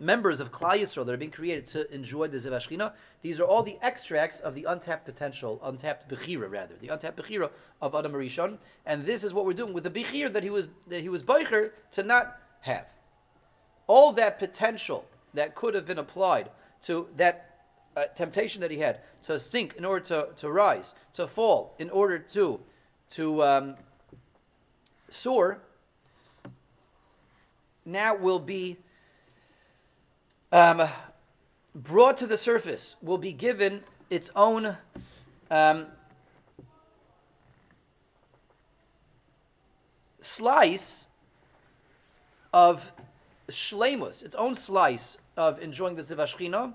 members 0.00 0.40
of 0.40 0.50
Klal 0.50 0.80
Yisrael 0.80 1.06
that 1.06 1.12
are 1.12 1.16
being 1.16 1.30
created 1.30 1.64
to 1.66 1.94
enjoy 1.94 2.26
the 2.26 2.36
Zivashchina. 2.36 2.92
These 3.22 3.38
are 3.40 3.44
all 3.44 3.62
the 3.62 3.78
extracts 3.80 4.40
of 4.40 4.54
the 4.54 4.64
untapped 4.64 5.04
potential, 5.04 5.60
untapped 5.62 6.08
bechira 6.08 6.50
rather, 6.50 6.74
the 6.80 6.88
untapped 6.88 7.16
bechira 7.16 7.50
of 7.80 7.94
Adam 7.94 8.12
Rishon, 8.12 8.58
and 8.86 9.06
this 9.06 9.22
is 9.24 9.32
what 9.32 9.46
we're 9.46 9.52
doing 9.52 9.72
with 9.72 9.84
the 9.84 9.90
bechir 9.90 10.32
that 10.32 10.42
he 10.42 10.50
was 10.50 10.68
that 10.88 11.00
he 11.00 11.08
was 11.08 11.22
beicher 11.22 11.70
to 11.92 12.02
not 12.02 12.38
have. 12.60 12.86
all 13.86 14.12
that 14.12 14.38
potential 14.38 15.04
that 15.34 15.54
could 15.54 15.74
have 15.74 15.86
been 15.86 15.98
applied 15.98 16.50
to 16.84 17.08
that 17.16 17.60
uh, 17.96 18.04
temptation 18.14 18.60
that 18.60 18.70
he 18.70 18.78
had 18.78 19.00
to 19.22 19.38
sink 19.38 19.74
in 19.76 19.84
order 19.84 20.04
to, 20.04 20.28
to 20.36 20.50
rise, 20.50 20.94
to 21.12 21.26
fall 21.26 21.74
in 21.78 21.90
order 21.90 22.18
to 22.18 22.60
to 23.10 23.44
um, 23.44 23.76
soar, 25.08 25.60
now 27.84 28.16
will 28.16 28.40
be 28.40 28.76
um, 30.50 30.82
brought 31.74 32.16
to 32.16 32.26
the 32.26 32.38
surface, 32.38 32.96
will 33.02 33.18
be 33.18 33.32
given 33.32 33.82
its 34.10 34.30
own 34.34 34.76
um, 35.50 35.86
slice 40.20 41.06
of 42.52 42.92
shlemus, 43.48 44.22
its 44.24 44.34
own 44.34 44.54
slice 44.54 45.18
of 45.36 45.60
enjoying 45.60 45.96
the 45.96 46.02
Zivashchina, 46.02 46.74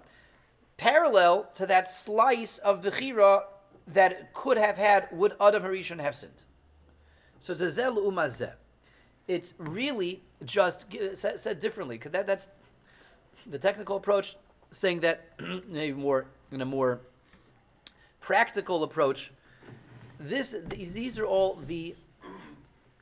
parallel 0.78 1.50
to 1.54 1.66
that 1.66 1.90
slice 1.90 2.58
of 2.60 2.82
Bechira 2.82 3.44
that 3.88 4.34
could 4.34 4.58
have 4.58 4.78
had, 4.78 5.08
would 5.12 5.34
Adam 5.42 5.64
Harishon 5.64 6.00
have 6.00 6.16
sinned. 6.16 6.44
So 7.40 7.54
Zazel 7.54 7.98
Umazeh. 7.98 8.54
It's 9.28 9.54
really 9.58 10.24
just 10.44 10.94
uh, 10.96 11.16
said, 11.16 11.40
said 11.40 11.60
differently, 11.60 11.98
because 11.98 12.12
that, 12.12 12.26
that's 12.26 12.50
the 13.48 13.60
technical 13.60 13.98
approach, 13.98 14.36
saying 14.72 15.02
that 15.02 15.30
maybe 15.68 15.94
more 15.94 16.26
in 16.52 16.62
a 16.62 16.66
more 16.66 17.00
practical 18.22 18.84
approach. 18.84 19.32
This 20.20 20.56
these, 20.68 20.94
these 20.94 21.18
are 21.20 21.26
all 21.26 21.60
the 21.68 21.96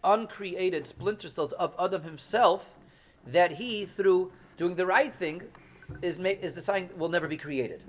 uncreated 0.04 0.86
splinter 0.86 1.28
cells 1.28 1.54
of 1.54 1.76
Adam 1.80 2.04
himself 2.04 2.76
that 3.26 3.52
he, 3.52 3.86
through 3.86 4.32
doing 4.58 4.76
the 4.76 4.86
right 4.86 5.14
thing, 5.14 5.44
is 6.02 6.20
ma- 6.20 6.30
is 6.30 6.54
deciding 6.54 6.90
will 6.98 7.10
never 7.10 7.28
be 7.28 7.38
created. 7.38 7.84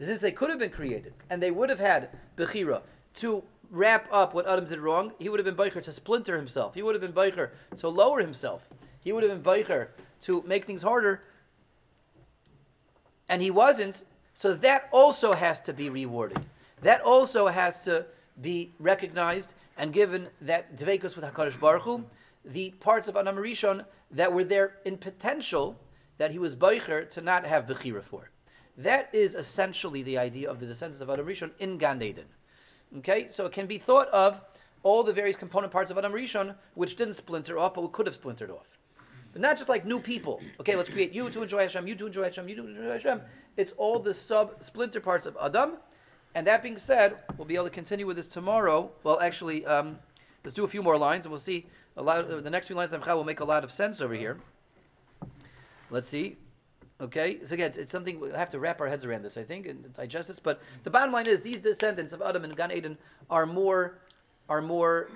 Since 0.00 0.20
they 0.20 0.32
could 0.32 0.50
have 0.50 0.58
been 0.58 0.70
created 0.70 1.14
and 1.30 1.42
they 1.42 1.50
would 1.50 1.68
have 1.68 1.78
had 1.78 2.10
Bechira 2.36 2.82
to 3.14 3.42
wrap 3.70 4.08
up 4.12 4.34
what 4.34 4.46
Adam 4.46 4.64
did 4.64 4.78
wrong, 4.78 5.12
he 5.18 5.28
would 5.28 5.38
have 5.38 5.44
been 5.44 5.56
Beicher 5.56 5.82
to 5.82 5.92
splinter 5.92 6.36
himself. 6.36 6.74
He 6.74 6.82
would 6.82 6.94
have 6.94 7.02
been 7.02 7.12
Beicher 7.12 7.50
to 7.76 7.88
lower 7.88 8.20
himself. 8.20 8.68
He 9.00 9.12
would 9.12 9.22
have 9.22 9.32
been 9.32 9.42
Beicher 9.42 9.88
to 10.22 10.42
make 10.46 10.64
things 10.64 10.82
harder. 10.82 11.22
And 13.28 13.42
he 13.42 13.50
wasn't, 13.50 14.04
so 14.34 14.54
that 14.54 14.88
also 14.92 15.32
has 15.32 15.60
to 15.60 15.72
be 15.72 15.88
rewarded. 15.88 16.44
That 16.82 17.00
also 17.00 17.48
has 17.48 17.82
to 17.84 18.06
be 18.42 18.72
recognized 18.78 19.54
and 19.78 19.92
given 19.92 20.28
that 20.42 20.76
Dveikus 20.76 21.16
with 21.16 21.24
HaKadosh 21.24 21.58
Baruch 21.58 21.82
Hu, 21.82 22.04
the 22.46 22.70
parts 22.80 23.08
of 23.08 23.16
Adam 23.16 23.36
Rishon 23.36 23.84
that 24.12 24.32
were 24.32 24.44
there 24.44 24.76
in 24.84 24.96
potential 24.96 25.78
that 26.18 26.30
he 26.30 26.38
was 26.38 26.54
Beicher 26.54 27.08
to 27.10 27.20
not 27.20 27.44
have 27.44 27.66
Bechira 27.66 28.02
for. 28.02 28.30
That 28.78 29.10
is 29.12 29.34
essentially 29.34 30.02
the 30.02 30.18
idea 30.18 30.48
of 30.48 30.60
the 30.60 30.66
descendants 30.66 31.00
of 31.00 31.10
Adam 31.10 31.26
Rishon 31.26 31.50
in 31.58 31.76
Gan 31.76 32.00
Eden. 32.02 32.26
Okay, 32.98 33.26
so 33.28 33.46
it 33.46 33.52
can 33.52 33.66
be 33.66 33.78
thought 33.78 34.08
of 34.08 34.40
all 34.82 35.02
the 35.02 35.12
various 35.12 35.36
component 35.36 35.72
parts 35.72 35.90
of 35.90 35.98
Adam 35.98 36.12
Rishon 36.12 36.54
which 36.74 36.96
didn't 36.96 37.14
splinter 37.14 37.58
off, 37.58 37.74
but 37.74 37.92
could 37.92 38.06
have 38.06 38.14
splintered 38.14 38.50
off. 38.50 38.78
But 39.32 39.42
not 39.42 39.56
just 39.56 39.68
like 39.68 39.84
new 39.84 39.98
people. 39.98 40.40
Okay, 40.60 40.76
let's 40.76 40.88
create 40.88 41.12
you 41.12 41.28
to 41.30 41.42
enjoy 41.42 41.60
Hashem, 41.60 41.86
you 41.86 41.94
to 41.96 42.06
enjoy 42.06 42.22
Hashem, 42.22 42.48
you 42.48 42.56
to 42.56 42.66
enjoy 42.66 42.82
Hashem. 42.84 43.20
It's 43.56 43.72
all 43.76 43.98
the 43.98 44.14
sub 44.14 44.62
splinter 44.62 45.00
parts 45.00 45.26
of 45.26 45.36
Adam. 45.42 45.72
And 46.34 46.46
that 46.46 46.62
being 46.62 46.78
said, 46.78 47.22
we'll 47.36 47.46
be 47.46 47.54
able 47.54 47.64
to 47.64 47.70
continue 47.70 48.06
with 48.06 48.16
this 48.16 48.28
tomorrow. 48.28 48.90
Well, 49.02 49.20
actually, 49.20 49.64
um, 49.66 49.98
let's 50.44 50.54
do 50.54 50.64
a 50.64 50.68
few 50.68 50.82
more 50.82 50.96
lines, 50.96 51.24
and 51.24 51.32
we'll 51.32 51.38
see. 51.38 51.66
A 51.96 52.02
lot. 52.02 52.18
Of, 52.18 52.44
the 52.44 52.50
next 52.50 52.66
few 52.66 52.76
lines 52.76 52.92
of 52.92 53.06
will 53.06 53.24
make 53.24 53.40
a 53.40 53.44
lot 53.44 53.64
of 53.64 53.72
sense 53.72 54.00
over 54.00 54.14
here. 54.14 54.38
Let's 55.90 56.08
see. 56.08 56.36
Okay, 57.00 57.38
so 57.44 57.54
again, 57.54 57.66
it's, 57.66 57.76
it's, 57.76 57.92
something 57.92 58.18
we 58.18 58.30
have 58.30 58.48
to 58.50 58.58
wrap 58.58 58.80
our 58.80 58.88
heads 58.88 59.04
around 59.04 59.22
this, 59.22 59.36
I 59.36 59.42
think, 59.42 59.66
and 59.66 59.92
digest 59.92 60.28
this. 60.28 60.38
But 60.38 60.62
the 60.82 60.90
bottom 60.90 61.12
line 61.12 61.26
is, 61.26 61.42
these 61.42 61.60
descendants 61.60 62.14
of 62.14 62.22
Adam 62.22 62.44
and 62.44 62.56
Gan 62.56 62.72
Eden 62.72 62.96
are 63.28 63.44
more, 63.44 63.98
are 64.48 64.62
more 64.62 65.10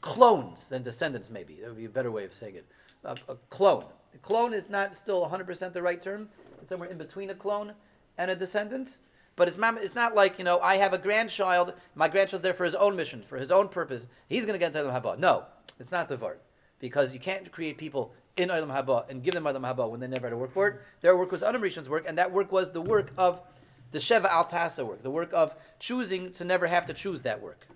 clones 0.00 0.68
than 0.68 0.82
descendants. 0.82 1.30
Maybe 1.30 1.58
that 1.60 1.68
would 1.68 1.76
be 1.76 1.84
a 1.84 1.90
better 1.90 2.10
way 2.10 2.24
of 2.24 2.34
saying 2.34 2.56
it. 2.56 2.66
A, 3.04 3.16
a 3.28 3.36
clone. 3.48 3.84
A 4.12 4.18
clone 4.18 4.52
is 4.52 4.68
not 4.68 4.92
still 4.92 5.24
100% 5.24 5.72
the 5.72 5.80
right 5.80 6.02
term. 6.02 6.28
It's 6.60 6.68
somewhere 6.68 6.88
in 6.88 6.98
between 6.98 7.30
a 7.30 7.34
clone 7.34 7.74
and 8.18 8.30
a 8.30 8.34
descendant. 8.34 8.98
But 9.40 9.48
it's, 9.48 9.56
it's 9.58 9.94
not 9.94 10.14
like, 10.14 10.38
you 10.38 10.44
know, 10.44 10.60
I 10.60 10.76
have 10.76 10.92
a 10.92 10.98
grandchild, 10.98 11.72
my 11.94 12.08
grandchild's 12.08 12.42
there 12.42 12.52
for 12.52 12.66
his 12.66 12.74
own 12.74 12.94
mission, 12.94 13.22
for 13.22 13.38
his 13.38 13.50
own 13.50 13.68
purpose. 13.68 14.06
He's 14.28 14.44
going 14.44 14.52
to 14.52 14.58
get 14.58 14.66
into 14.66 14.82
the 14.82 14.90
Haba. 14.90 15.18
No, 15.18 15.46
it's 15.78 15.90
not 15.90 16.08
the 16.08 16.18
Vart. 16.18 16.36
Because 16.78 17.14
you 17.14 17.20
can't 17.20 17.50
create 17.50 17.78
people 17.78 18.12
in 18.36 18.50
Olam 18.50 18.66
Haba 18.66 19.08
and 19.08 19.22
give 19.22 19.32
them 19.32 19.44
Olam 19.44 19.62
Haba 19.62 19.88
when 19.90 19.98
they 19.98 20.08
never 20.08 20.26
had 20.26 20.32
to 20.32 20.36
work 20.36 20.52
for 20.52 20.68
it. 20.68 20.82
Their 21.00 21.16
work 21.16 21.32
was 21.32 21.42
Adam 21.42 21.62
Rishon's 21.62 21.88
work, 21.88 22.04
and 22.06 22.18
that 22.18 22.30
work 22.30 22.52
was 22.52 22.70
the 22.70 22.82
work 22.82 23.12
of 23.16 23.40
the 23.92 23.98
Shev 23.98 24.26
V'al 24.26 24.46
Ta'aseh 24.46 24.84
work, 24.84 25.00
the 25.00 25.10
work 25.10 25.30
of 25.32 25.54
choosing 25.78 26.30
to 26.32 26.44
never 26.44 26.66
have 26.66 26.84
to 26.84 26.92
choose 26.92 27.22
that 27.22 27.40
work. 27.40 27.66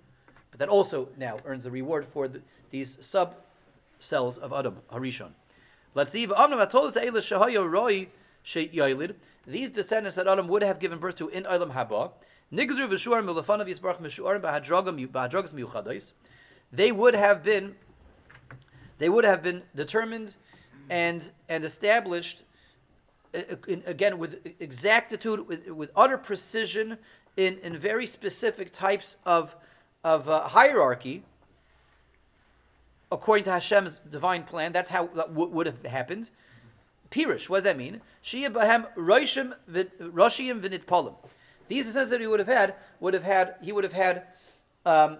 But 0.51 0.59
that 0.59 0.69
also 0.69 1.09
now 1.17 1.39
earns 1.45 1.63
the 1.63 1.71
reward 1.71 2.05
for 2.05 2.27
the, 2.27 2.43
these 2.69 2.99
sub 3.01 3.37
cells 3.97 4.37
of 4.37 4.53
Adam 4.53 4.77
Harishon. 4.93 5.31
Let's 5.95 6.11
see. 6.11 6.27
These 9.47 9.71
descendants 9.71 10.15
that 10.15 10.27
Adam 10.27 10.47
would 10.47 10.63
have 10.63 10.79
given 10.79 10.99
birth 10.99 11.15
to 11.15 11.29
in 11.29 11.43
Olam 11.43 11.71
Haba, 11.71 12.11
they 16.71 16.91
would 16.91 17.15
have 17.15 17.43
been 17.43 17.75
they 18.97 19.09
would 19.09 19.25
have 19.25 19.43
been 19.43 19.63
determined 19.75 20.35
and 20.89 21.31
and 21.49 21.63
established 21.63 22.43
uh, 23.33 23.39
uh, 23.39 23.55
in, 23.67 23.83
again 23.85 24.17
with 24.17 24.45
exactitude, 24.59 25.47
with, 25.47 25.67
with 25.67 25.91
utter 25.95 26.17
precision, 26.17 26.97
in, 27.37 27.57
in 27.59 27.77
very 27.77 28.05
specific 28.05 28.71
types 28.71 29.17
of 29.25 29.55
of 30.03 30.29
uh, 30.29 30.47
hierarchy, 30.47 31.23
according 33.11 33.43
to 33.45 33.51
Hashem's 33.51 33.99
divine 34.09 34.43
plan. 34.43 34.71
That's 34.71 34.89
how 34.89 35.07
that 35.07 35.29
w- 35.29 35.49
would 35.49 35.65
have 35.65 35.83
happened. 35.85 36.29
Pirish, 37.11 37.49
what 37.49 37.57
does 37.57 37.63
that 37.65 37.77
mean? 37.77 38.01
Shia 38.23 38.51
bahem 38.51 38.87
roshim. 38.95 39.53
These 41.67 41.85
descendants 41.85 42.09
that 42.11 42.21
he 42.21 42.27
would 42.27 42.39
have 42.39 42.47
had 42.47 42.75
would 42.99 43.13
have 43.13 43.23
had 43.23 43.55
he 43.61 43.71
would 43.71 43.83
have 43.83 43.93
had 43.93 44.23
um, 44.85 45.17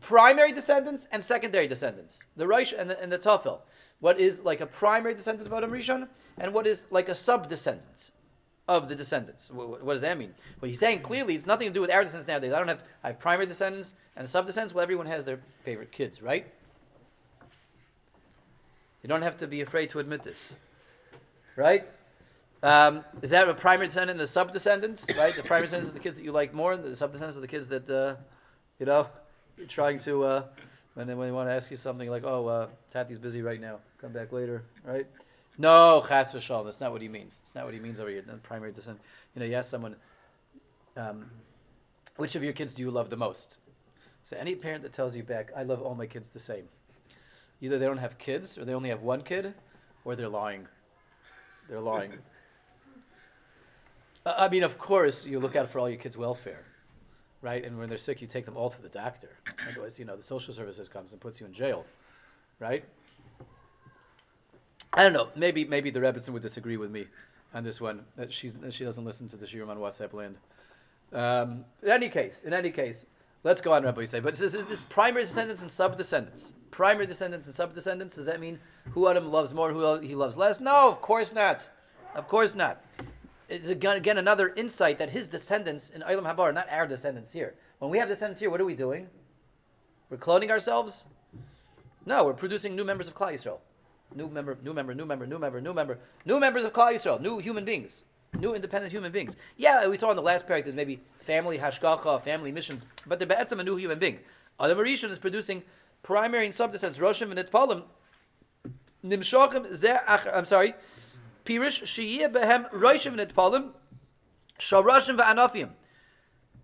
primary 0.00 0.52
descendants 0.52 1.06
and 1.12 1.22
secondary 1.22 1.66
descendants. 1.66 2.26
The 2.36 2.46
Rosh 2.46 2.74
and 2.76 2.90
the, 2.90 3.00
and 3.00 3.10
the 3.10 3.18
Tafel 3.18 3.60
what 4.00 4.20
is 4.20 4.40
like 4.40 4.60
a 4.60 4.66
primary 4.66 5.14
descendant 5.14 5.46
of 5.46 5.52
Adam 5.52 5.70
Rishon 5.70 6.08
and 6.38 6.52
what 6.52 6.66
is 6.66 6.86
like 6.90 7.08
a 7.08 7.14
sub 7.14 7.48
descendant 7.48 8.10
of 8.68 8.88
the 8.88 8.94
descendants. 8.94 9.50
What, 9.50 9.82
what, 9.84 9.92
does 9.92 10.00
that 10.02 10.18
mean? 10.18 10.34
What 10.58 10.68
he's 10.68 10.80
saying 10.80 11.00
clearly 11.00 11.34
it's 11.34 11.46
nothing 11.46 11.68
to 11.68 11.74
do 11.74 11.80
with 11.80 11.90
our 11.90 12.02
descendants 12.02 12.28
nowadays. 12.28 12.52
I 12.52 12.58
don't 12.58 12.68
have 12.68 12.84
I 13.02 13.08
have 13.08 13.18
primary 13.18 13.46
descendants 13.46 13.94
and 14.16 14.28
sub 14.28 14.46
descendants. 14.46 14.74
Well, 14.74 14.82
everyone 14.82 15.06
has 15.06 15.24
their 15.24 15.40
favorite 15.64 15.92
kids, 15.92 16.20
right? 16.20 16.46
You 19.02 19.08
don't 19.08 19.22
have 19.22 19.36
to 19.38 19.46
be 19.46 19.60
afraid 19.60 19.90
to 19.90 20.00
admit 20.00 20.22
this, 20.22 20.54
right? 21.56 21.86
Um, 22.62 23.04
is 23.22 23.30
that 23.30 23.48
a 23.48 23.54
primary 23.54 23.86
descendant 23.86 24.18
and 24.18 24.20
a 24.20 24.26
sub 24.26 24.52
descendants, 24.52 25.06
right? 25.16 25.34
The 25.36 25.42
primary 25.42 25.66
descendants 25.66 25.90
are 25.90 25.94
the 25.94 26.00
kids 26.00 26.16
that 26.16 26.24
you 26.24 26.32
like 26.32 26.54
more, 26.54 26.72
and 26.72 26.84
the 26.84 26.96
sub 26.96 27.12
descendants 27.12 27.36
are 27.36 27.40
the 27.40 27.48
kids 27.48 27.68
that 27.68 27.88
uh, 27.90 28.16
you 28.78 28.86
know 28.86 29.08
you're 29.56 29.66
trying 29.66 29.98
to. 30.00 30.24
Uh, 30.24 30.42
when 30.94 31.06
they, 31.06 31.14
when 31.14 31.28
they 31.28 31.32
want 31.32 31.48
to 31.50 31.52
ask 31.52 31.70
you 31.70 31.76
something 31.76 32.08
like, 32.08 32.24
"Oh, 32.24 32.46
uh, 32.46 32.68
Tati's 32.92 33.18
busy 33.18 33.42
right 33.42 33.60
now. 33.60 33.78
Come 34.00 34.12
back 34.12 34.32
later," 34.32 34.62
right? 34.84 35.06
No, 35.58 36.02
chas 36.06 36.32
v'shalom. 36.32 36.64
That's 36.64 36.80
not 36.80 36.92
what 36.92 37.02
he 37.02 37.08
means. 37.08 37.38
That's 37.38 37.54
not 37.54 37.66
what 37.66 37.74
he 37.74 37.80
means 37.80 38.00
over 38.00 38.10
here. 38.10 38.22
Primary 38.42 38.72
descendant. 38.72 39.04
You 39.34 39.40
know, 39.40 39.46
you 39.46 39.54
ask 39.54 39.70
someone, 39.70 39.96
um, 40.96 41.30
"Which 42.16 42.34
of 42.34 42.42
your 42.42 42.54
kids 42.54 42.74
do 42.74 42.82
you 42.82 42.90
love 42.90 43.10
the 43.10 43.16
most?" 43.16 43.58
So 44.24 44.36
any 44.38 44.54
parent 44.54 44.82
that 44.82 44.92
tells 44.92 45.14
you 45.14 45.22
back, 45.22 45.52
"I 45.54 45.62
love 45.62 45.82
all 45.82 45.94
my 45.94 46.06
kids 46.06 46.30
the 46.30 46.40
same," 46.40 46.68
either 47.60 47.78
they 47.78 47.86
don't 47.86 47.98
have 47.98 48.16
kids, 48.16 48.56
or 48.56 48.64
they 48.64 48.74
only 48.74 48.88
have 48.88 49.02
one 49.02 49.22
kid, 49.22 49.54
or 50.04 50.16
they're 50.16 50.28
lying. 50.28 50.66
They're 51.68 51.80
lying. 51.80 52.12
I 54.24 54.48
mean, 54.48 54.62
of 54.62 54.76
course, 54.78 55.24
you 55.24 55.38
look 55.38 55.54
out 55.54 55.70
for 55.70 55.78
all 55.78 55.88
your 55.88 55.98
kids' 55.98 56.16
welfare 56.16 56.64
right? 57.46 57.64
And 57.64 57.78
when 57.78 57.88
they're 57.88 57.98
sick, 57.98 58.20
you 58.20 58.26
take 58.26 58.44
them 58.44 58.56
all 58.56 58.70
to 58.70 58.82
the 58.82 58.88
doctor. 58.88 59.30
Otherwise, 59.70 59.98
you 59.98 60.04
know, 60.04 60.16
the 60.16 60.22
social 60.22 60.52
services 60.52 60.88
comes 60.88 61.12
and 61.12 61.20
puts 61.20 61.40
you 61.40 61.46
in 61.46 61.52
jail, 61.52 61.86
right? 62.58 62.84
I 64.92 65.04
don't 65.04 65.12
know. 65.12 65.28
Maybe 65.36 65.64
maybe 65.64 65.90
the 65.90 66.00
Rebbitzin 66.00 66.30
would 66.30 66.42
disagree 66.42 66.76
with 66.76 66.90
me 66.90 67.06
on 67.54 67.62
this 67.62 67.80
one. 67.80 68.04
That 68.16 68.32
she's 68.32 68.56
that 68.56 68.72
she 68.72 68.84
doesn't 68.84 69.04
listen 69.04 69.28
to 69.28 69.36
the 69.36 69.46
Shirim 69.46 69.68
on 69.68 69.78
WhatsApp 69.78 70.12
land. 70.12 70.38
Um, 71.12 71.64
in 71.82 71.90
any 71.90 72.08
case, 72.08 72.42
in 72.44 72.52
any 72.52 72.70
case, 72.70 73.06
let's 73.46 73.60
go 73.60 73.72
on, 73.72 73.84
Rabbi 73.84 74.04
say. 74.04 74.20
But 74.20 74.34
this, 74.34 74.54
is 74.54 74.66
this 74.66 74.84
primary 74.84 75.24
descendants 75.24 75.62
and 75.62 75.70
sub 75.70 75.96
descendants. 75.96 76.52
Primary 76.72 77.06
descendants 77.06 77.46
and 77.46 77.54
sub 77.54 77.72
descendants. 77.72 78.16
Does 78.16 78.26
that 78.26 78.40
mean 78.40 78.58
who 78.90 79.08
Adam 79.08 79.30
loves 79.30 79.54
more, 79.54 79.72
who 79.72 80.00
he 80.00 80.14
loves 80.14 80.36
less? 80.36 80.60
No, 80.60 80.88
of 80.88 81.00
course 81.00 81.32
not. 81.32 81.70
Of 82.14 82.28
course 82.28 82.54
not 82.54 82.82
It's 83.48 83.68
again 83.68 84.18
another 84.18 84.52
insight 84.56 84.98
that 84.98 85.10
his 85.10 85.28
descendants 85.28 85.90
in 85.90 86.02
Eilam 86.02 86.24
Habar 86.24 86.40
are 86.40 86.52
not 86.52 86.66
our 86.70 86.86
descendants 86.86 87.32
here. 87.32 87.54
When 87.78 87.90
we 87.90 87.98
have 87.98 88.08
descendants 88.08 88.40
here, 88.40 88.50
what 88.50 88.60
are 88.60 88.64
we 88.64 88.74
doing? 88.74 89.08
We're 90.10 90.16
cloning 90.16 90.50
ourselves? 90.50 91.04
No, 92.04 92.24
we're 92.24 92.34
producing 92.34 92.74
new 92.74 92.84
members 92.84 93.08
of 93.08 93.14
Klal 93.14 93.32
Yisrael. 93.32 93.58
new 94.14 94.28
member, 94.28 94.56
new 94.62 94.72
member, 94.72 94.94
new 94.94 95.04
member, 95.04 95.26
new 95.26 95.38
member, 95.38 95.60
new 95.60 95.74
member, 95.74 95.98
new 96.24 96.40
members 96.40 96.64
of 96.64 96.72
Klal 96.72 96.94
Yisrael, 96.94 97.20
new 97.20 97.38
human 97.38 97.64
beings, 97.64 98.04
new 98.38 98.54
independent 98.54 98.92
human 98.92 99.12
beings. 99.12 99.36
Yeah, 99.56 99.86
we 99.88 99.96
saw 99.96 100.10
in 100.10 100.16
the 100.16 100.22
last 100.22 100.46
paragraph 100.46 100.64
there's 100.64 100.76
maybe 100.76 101.00
family 101.18 101.58
hashgacha, 101.58 102.22
family 102.22 102.52
missions, 102.52 102.86
but 103.06 103.18
they're 103.18 103.28
be'etzim 103.28 103.60
a 103.60 103.64
new 103.64 103.76
human 103.76 103.98
being. 103.98 104.20
Adam 104.60 104.78
Rishon 104.78 105.10
is 105.10 105.18
producing 105.18 105.62
primary 106.02 106.46
and 106.46 106.54
subdescendants, 106.54 106.98
Roshim 106.98 107.30
and 107.30 107.38
Itpalim, 107.38 107.84
Nimshachim 109.04 109.74
ze 109.74 109.92
I'm 110.08 110.44
sorry, 110.44 110.74
Pirish 111.44 111.82
shiyeh 111.84 112.32
behem 112.32 112.70
Roshim 112.70 113.18
and 113.18 113.30
Itpalim, 113.30 113.70
Sharashim 114.58 115.18
ve'anafim. 115.18 115.70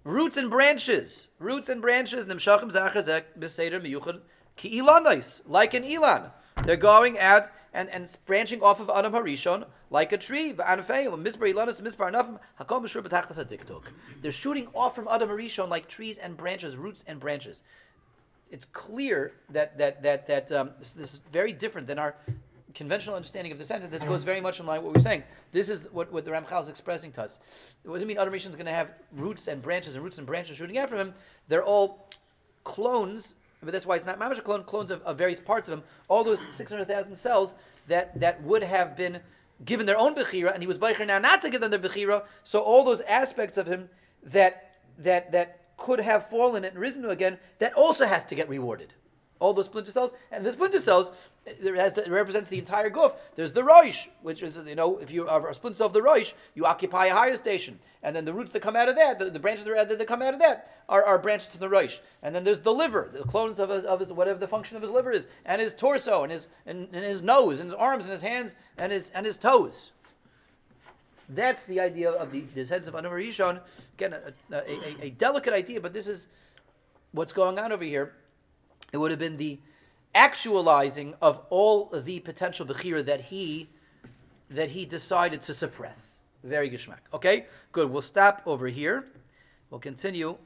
Roots 0.04 0.36
and 0.36 0.50
branches, 0.50 1.28
roots 1.38 1.68
and 1.68 1.80
branches. 1.80 2.26
Nimshachim 2.26 2.72
zachazek 2.72 3.22
b'seder 3.38 3.80
miyuchad 3.80 4.20
ki 4.56 4.80
ilanais, 4.80 5.42
like 5.46 5.74
an 5.74 5.84
ilan. 5.84 6.32
They're 6.64 6.76
going 6.76 7.18
out 7.18 7.48
and, 7.74 7.88
and 7.90 8.08
branching 8.26 8.62
off 8.62 8.80
of 8.80 8.90
Adam 8.90 9.12
Harishon 9.12 9.66
like 9.90 10.12
a 10.12 10.18
tree. 10.18 10.52
They're 14.22 14.32
shooting 14.32 14.68
off 14.74 14.94
from 14.94 15.08
Adam 15.08 15.28
Harishon 15.28 15.68
like 15.68 15.88
trees 15.88 16.18
and 16.18 16.36
branches, 16.36 16.76
roots 16.76 17.04
and 17.06 17.18
branches. 17.18 17.62
It's 18.50 18.66
clear 18.66 19.32
that 19.50 19.78
that 19.78 20.02
that 20.02 20.26
that 20.26 20.52
um, 20.52 20.70
this, 20.78 20.92
this 20.92 21.14
is 21.14 21.22
very 21.32 21.52
different 21.52 21.86
than 21.86 21.98
our 21.98 22.14
conventional 22.74 23.16
understanding 23.16 23.52
of 23.52 23.58
the 23.58 23.64
sentence, 23.64 23.90
this 23.90 24.04
goes 24.04 24.24
very 24.24 24.40
much 24.40 24.60
in 24.60 24.66
line 24.66 24.78
with 24.78 24.86
what 24.86 24.94
we're 24.94 25.02
saying. 25.02 25.22
This 25.52 25.68
is 25.68 25.86
what, 25.92 26.10
what 26.12 26.24
the 26.24 26.30
Ramchal 26.30 26.60
is 26.60 26.68
expressing 26.68 27.12
to 27.12 27.22
us. 27.22 27.40
It 27.84 27.88
doesn't 27.88 28.08
mean 28.08 28.18
Adam 28.18 28.32
Rishon 28.32 28.48
is 28.48 28.56
going 28.56 28.66
to 28.66 28.72
have 28.72 28.92
roots 29.12 29.48
and 29.48 29.60
branches 29.62 29.94
and 29.94 30.04
roots 30.04 30.18
and 30.18 30.26
branches 30.26 30.56
shooting 30.56 30.78
out 30.78 30.88
from 30.88 30.98
him. 30.98 31.14
They're 31.48 31.64
all 31.64 32.08
clones, 32.64 33.34
but 33.62 33.72
that's 33.72 33.86
why 33.86 33.96
it's 33.96 34.06
not 34.06 34.18
mamash 34.18 34.42
clone, 34.42 34.64
clones 34.64 34.90
of, 34.90 35.02
of, 35.02 35.16
various 35.16 35.40
parts 35.40 35.68
of 35.68 35.78
him. 35.78 35.84
All 36.08 36.24
those 36.24 36.46
600,000 36.50 37.16
cells 37.16 37.54
that, 37.88 38.18
that 38.18 38.42
would 38.42 38.62
have 38.62 38.96
been 38.96 39.20
given 39.64 39.86
their 39.86 39.98
own 39.98 40.14
bechira, 40.14 40.52
and 40.52 40.62
he 40.62 40.66
was 40.66 40.78
beicher 40.78 41.06
now 41.06 41.18
not 41.18 41.40
to 41.42 41.50
give 41.50 41.60
them 41.60 41.70
their 41.70 41.80
bechira. 41.80 42.24
So 42.42 42.60
all 42.60 42.84
those 42.84 43.00
aspects 43.02 43.58
of 43.58 43.66
him 43.66 43.88
that 44.24 44.68
that 44.98 45.32
that 45.32 45.76
could 45.76 46.00
have 46.00 46.28
fallen 46.28 46.64
and 46.64 46.78
risen 46.78 47.04
again, 47.04 47.38
that 47.58 47.72
also 47.74 48.06
has 48.06 48.24
to 48.26 48.34
get 48.34 48.48
rewarded 48.48 48.92
all 49.42 49.52
those 49.52 49.64
splinter 49.64 49.90
cells, 49.90 50.14
and 50.30 50.46
the 50.46 50.52
splinter 50.52 50.78
cells 50.78 51.12
has, 51.76 51.98
represents 52.06 52.48
the 52.48 52.58
entire 52.58 52.88
goof. 52.88 53.12
There's 53.34 53.52
the 53.52 53.62
roish, 53.62 54.08
which 54.22 54.40
is 54.42 54.56
you 54.64 54.76
know 54.76 54.98
if 54.98 55.10
you 55.10 55.28
are 55.28 55.50
a 55.50 55.54
splinter 55.54 55.76
cell 55.76 55.88
of 55.88 55.92
the 55.92 56.00
roish, 56.00 56.32
you 56.54 56.64
occupy 56.64 57.06
a 57.06 57.12
higher 57.12 57.34
station, 57.34 57.80
and 58.04 58.14
then 58.14 58.24
the 58.24 58.32
roots 58.32 58.52
that 58.52 58.60
come 58.60 58.76
out 58.76 58.88
of 58.88 58.94
that, 58.94 59.18
the, 59.18 59.30
the 59.30 59.40
branches 59.40 59.64
that 59.64 60.06
come 60.06 60.22
out 60.22 60.32
of 60.32 60.40
that, 60.40 60.84
are, 60.88 61.04
are 61.04 61.18
branches 61.18 61.50
from 61.50 61.60
the 61.60 61.68
roish. 61.68 61.98
And 62.22 62.32
then 62.32 62.44
there's 62.44 62.60
the 62.60 62.72
liver, 62.72 63.10
the 63.12 63.24
clones 63.24 63.58
of 63.58 63.68
his, 63.68 63.84
of 63.84 63.98
his 63.98 64.12
whatever 64.12 64.38
the 64.38 64.46
function 64.46 64.76
of 64.76 64.82
his 64.82 64.92
liver 64.92 65.10
is, 65.10 65.26
and 65.44 65.60
his 65.60 65.74
torso, 65.74 66.22
and 66.22 66.30
his 66.30 66.46
and, 66.66 66.88
and 66.92 67.04
his 67.04 67.20
nose, 67.20 67.58
and 67.58 67.68
his 67.68 67.74
arms, 67.74 68.04
and 68.04 68.12
his 68.12 68.22
hands, 68.22 68.54
and 68.78 68.92
his 68.92 69.10
and 69.10 69.26
his 69.26 69.36
toes. 69.36 69.90
That's 71.28 71.64
the 71.66 71.80
idea 71.80 72.12
of 72.12 72.30
the 72.30 72.44
these 72.54 72.68
heads 72.68 72.86
of 72.86 72.94
Rishon. 72.94 73.60
Again, 73.94 74.12
a, 74.12 74.54
a, 74.54 74.58
a, 74.58 75.06
a 75.06 75.10
delicate 75.10 75.52
idea, 75.52 75.80
but 75.80 75.92
this 75.92 76.06
is 76.06 76.28
what's 77.10 77.32
going 77.32 77.58
on 77.58 77.72
over 77.72 77.84
here 77.84 78.14
it 78.92 78.98
would 78.98 79.10
have 79.10 79.20
been 79.20 79.36
the 79.36 79.58
actualizing 80.14 81.14
of 81.22 81.40
all 81.50 81.86
the 81.86 82.20
potential 82.20 82.66
bechira 82.66 83.04
that 83.04 83.20
he 83.20 83.68
that 84.50 84.68
he 84.68 84.84
decided 84.84 85.40
to 85.40 85.54
suppress. 85.54 86.22
Very 86.44 86.68
geschmack. 86.68 86.98
Okay, 87.14 87.46
good. 87.72 87.90
We'll 87.90 88.02
stop 88.02 88.42
over 88.44 88.68
here. 88.68 89.06
We'll 89.70 89.80
continue 89.80 90.36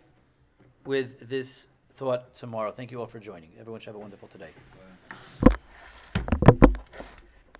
with 0.84 1.28
this 1.28 1.66
thought 1.94 2.32
tomorrow. 2.32 2.70
Thank 2.70 2.92
you 2.92 3.00
all 3.00 3.06
for 3.06 3.18
joining. 3.18 3.50
Everyone 3.58 3.80
should 3.80 3.88
have 3.88 3.96
a 3.96 3.98
wonderful 3.98 4.28
today. 4.28 4.50